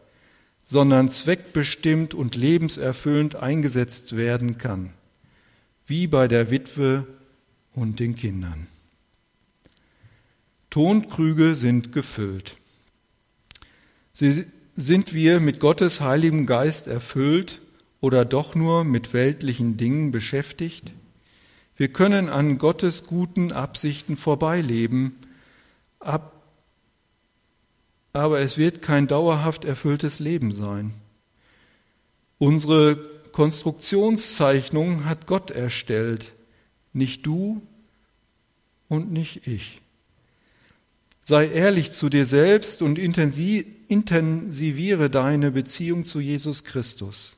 sondern 0.63 1.09
zweckbestimmt 1.09 2.13
und 2.13 2.35
lebenserfüllend 2.35 3.35
eingesetzt 3.35 4.15
werden 4.15 4.59
kann, 4.59 4.93
wie 5.87 6.05
bei 6.05 6.27
der 6.27 6.51
Witwe 6.51 7.07
und 7.73 7.99
den 7.99 8.15
Kindern. 8.15 8.67
Tonkrüge 10.69 11.55
sind 11.55 11.93
gefüllt. 11.93 12.57
Sie, 14.13 14.45
sind 14.75 15.15
wir 15.15 15.39
mit 15.39 15.59
Gottes 15.59 15.99
heiligem 15.99 16.45
Geist 16.45 16.85
erfüllt 16.85 17.59
oder 18.01 18.25
doch 18.25 18.55
nur 18.55 18.83
mit 18.83 19.13
weltlichen 19.13 19.77
Dingen 19.77 20.11
beschäftigt? 20.11 20.91
Wir 21.75 21.89
können 21.89 22.29
an 22.29 22.57
Gottes 22.57 23.03
guten 23.05 23.51
Absichten 23.51 24.17
vorbeileben, 24.17 25.15
aber 25.99 26.31
es 28.39 28.57
wird 28.57 28.81
kein 28.81 29.07
dauerhaft 29.07 29.63
erfülltes 29.63 30.17
Leben 30.19 30.51
sein. 30.51 30.91
Unsere 32.39 32.97
Konstruktionszeichnung 33.31 35.05
hat 35.05 35.27
Gott 35.27 35.51
erstellt, 35.51 36.33
nicht 36.93 37.27
du 37.27 37.61
und 38.89 39.11
nicht 39.11 39.45
ich. 39.45 39.81
Sei 41.25 41.47
ehrlich 41.47 41.91
zu 41.91 42.09
dir 42.09 42.25
selbst 42.25 42.81
und 42.81 42.97
intensiviere 42.97 45.11
deine 45.11 45.51
Beziehung 45.51 46.05
zu 46.05 46.19
Jesus 46.19 46.63
Christus. 46.63 47.36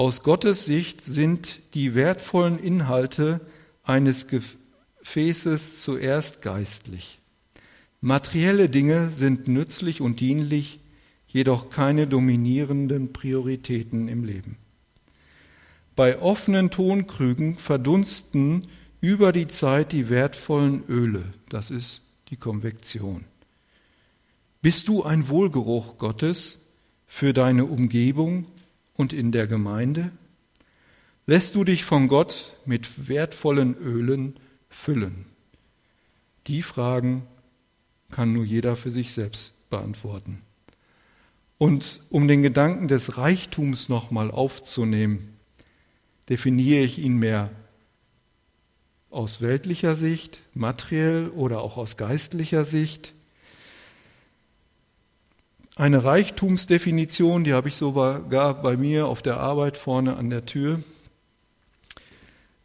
Aus 0.00 0.22
Gottes 0.22 0.64
Sicht 0.64 1.02
sind 1.02 1.58
die 1.74 1.96
wertvollen 1.96 2.60
Inhalte 2.60 3.40
eines 3.82 4.28
Gefäßes 4.28 5.80
zuerst 5.80 6.40
geistlich. 6.40 7.18
Materielle 8.00 8.70
Dinge 8.70 9.08
sind 9.08 9.48
nützlich 9.48 10.00
und 10.00 10.20
dienlich, 10.20 10.78
jedoch 11.26 11.68
keine 11.68 12.06
dominierenden 12.06 13.12
Prioritäten 13.12 14.06
im 14.06 14.22
Leben. 14.22 14.56
Bei 15.96 16.20
offenen 16.20 16.70
Tonkrügen 16.70 17.56
verdunsten 17.56 18.68
über 19.00 19.32
die 19.32 19.48
Zeit 19.48 19.90
die 19.90 20.08
wertvollen 20.08 20.84
Öle, 20.88 21.24
das 21.48 21.72
ist 21.72 22.02
die 22.28 22.36
Konvektion. 22.36 23.24
Bist 24.62 24.86
du 24.86 25.02
ein 25.02 25.28
Wohlgeruch 25.28 25.98
Gottes 25.98 26.68
für 27.08 27.34
deine 27.34 27.64
Umgebung 27.64 28.46
und 28.98 29.14
in 29.14 29.32
der 29.32 29.46
Gemeinde? 29.46 30.10
Lässt 31.24 31.54
du 31.54 31.64
dich 31.64 31.84
von 31.84 32.08
Gott 32.08 32.54
mit 32.66 33.08
wertvollen 33.08 33.74
Ölen 33.78 34.36
füllen? 34.68 35.24
Die 36.46 36.62
Fragen 36.62 37.22
kann 38.10 38.32
nur 38.32 38.44
jeder 38.44 38.76
für 38.76 38.90
sich 38.90 39.14
selbst 39.14 39.52
beantworten. 39.70 40.42
Und 41.58 42.00
um 42.10 42.28
den 42.28 42.42
Gedanken 42.42 42.88
des 42.88 43.16
Reichtums 43.16 43.88
nochmal 43.88 44.30
aufzunehmen, 44.30 45.36
definiere 46.28 46.82
ich 46.82 46.98
ihn 46.98 47.18
mehr 47.18 47.50
aus 49.10 49.40
weltlicher 49.40 49.96
Sicht, 49.96 50.40
materiell 50.54 51.28
oder 51.28 51.60
auch 51.60 51.76
aus 51.76 51.96
geistlicher 51.96 52.64
Sicht. 52.64 53.14
Eine 55.78 56.02
Reichtumsdefinition, 56.02 57.44
die 57.44 57.52
habe 57.52 57.68
ich 57.68 57.76
sogar 57.76 58.20
bei 58.62 58.76
mir 58.76 59.06
auf 59.06 59.22
der 59.22 59.38
Arbeit 59.38 59.76
vorne 59.76 60.16
an 60.16 60.28
der 60.28 60.44
Tür 60.44 60.82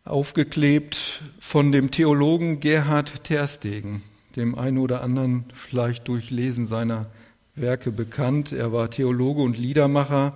aufgeklebt 0.03 1.21
von 1.39 1.71
dem 1.71 1.91
Theologen 1.91 2.59
Gerhard 2.59 3.23
Terstegen, 3.23 4.01
dem 4.35 4.57
einen 4.57 4.79
oder 4.79 5.03
anderen 5.03 5.45
vielleicht 5.53 6.07
durch 6.07 6.31
Lesen 6.31 6.65
seiner 6.65 7.05
Werke 7.53 7.91
bekannt. 7.91 8.51
Er 8.51 8.73
war 8.73 8.89
Theologe 8.89 9.43
und 9.43 9.59
Liedermacher 9.59 10.35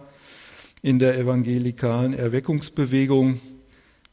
in 0.83 0.99
der 0.99 1.17
evangelikalen 1.17 2.13
Erweckungsbewegung 2.13 3.41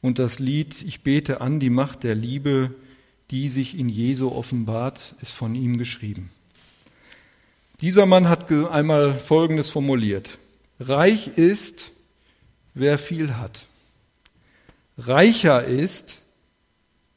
und 0.00 0.18
das 0.18 0.38
Lied 0.38 0.80
Ich 0.80 1.02
bete 1.02 1.42
an 1.42 1.60
die 1.60 1.68
Macht 1.68 2.02
der 2.02 2.14
Liebe, 2.14 2.70
die 3.30 3.50
sich 3.50 3.78
in 3.78 3.90
Jesu 3.90 4.32
offenbart, 4.32 5.16
ist 5.20 5.32
von 5.32 5.54
ihm 5.54 5.76
geschrieben. 5.76 6.30
Dieser 7.84 8.06
Mann 8.06 8.30
hat 8.30 8.50
einmal 8.50 9.18
Folgendes 9.18 9.68
formuliert. 9.68 10.38
Reich 10.80 11.36
ist, 11.36 11.90
wer 12.72 12.96
viel 12.96 13.36
hat. 13.36 13.66
Reicher 14.96 15.64
ist, 15.64 16.22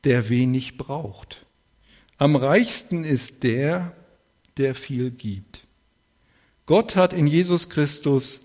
der 0.03 0.27
wenig 0.27 0.75
braucht. 0.75 1.45
Am 2.17 2.35
reichsten 2.35 3.05
ist 3.05 3.43
der, 3.43 3.95
der 4.57 4.75
viel 4.75 5.09
gibt. 5.09 5.63
Gott 6.65 6.97
hat 6.97 7.13
in 7.13 7.27
Jesus 7.27 7.69
Christus 7.69 8.41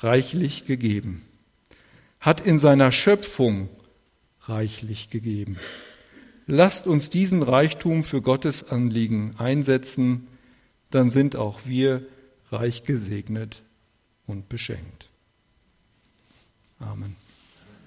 reichlich 0.00 0.66
gegeben, 0.66 1.22
hat 2.20 2.42
in 2.42 2.58
seiner 2.58 2.92
Schöpfung 2.92 3.70
reichlich 4.42 5.08
gegeben. 5.08 5.56
Lasst 6.46 6.86
uns 6.86 7.08
diesen 7.08 7.42
Reichtum 7.42 8.04
für 8.04 8.20
Gottes 8.20 8.68
Anliegen 8.68 9.34
einsetzen, 9.38 10.26
dann 10.90 11.10
sind 11.10 11.36
auch 11.36 11.60
wir 11.64 12.06
reich 12.50 12.82
gesegnet 12.82 13.62
und 14.26 14.48
beschenkt. 14.48 15.08
Amen. 16.78 17.16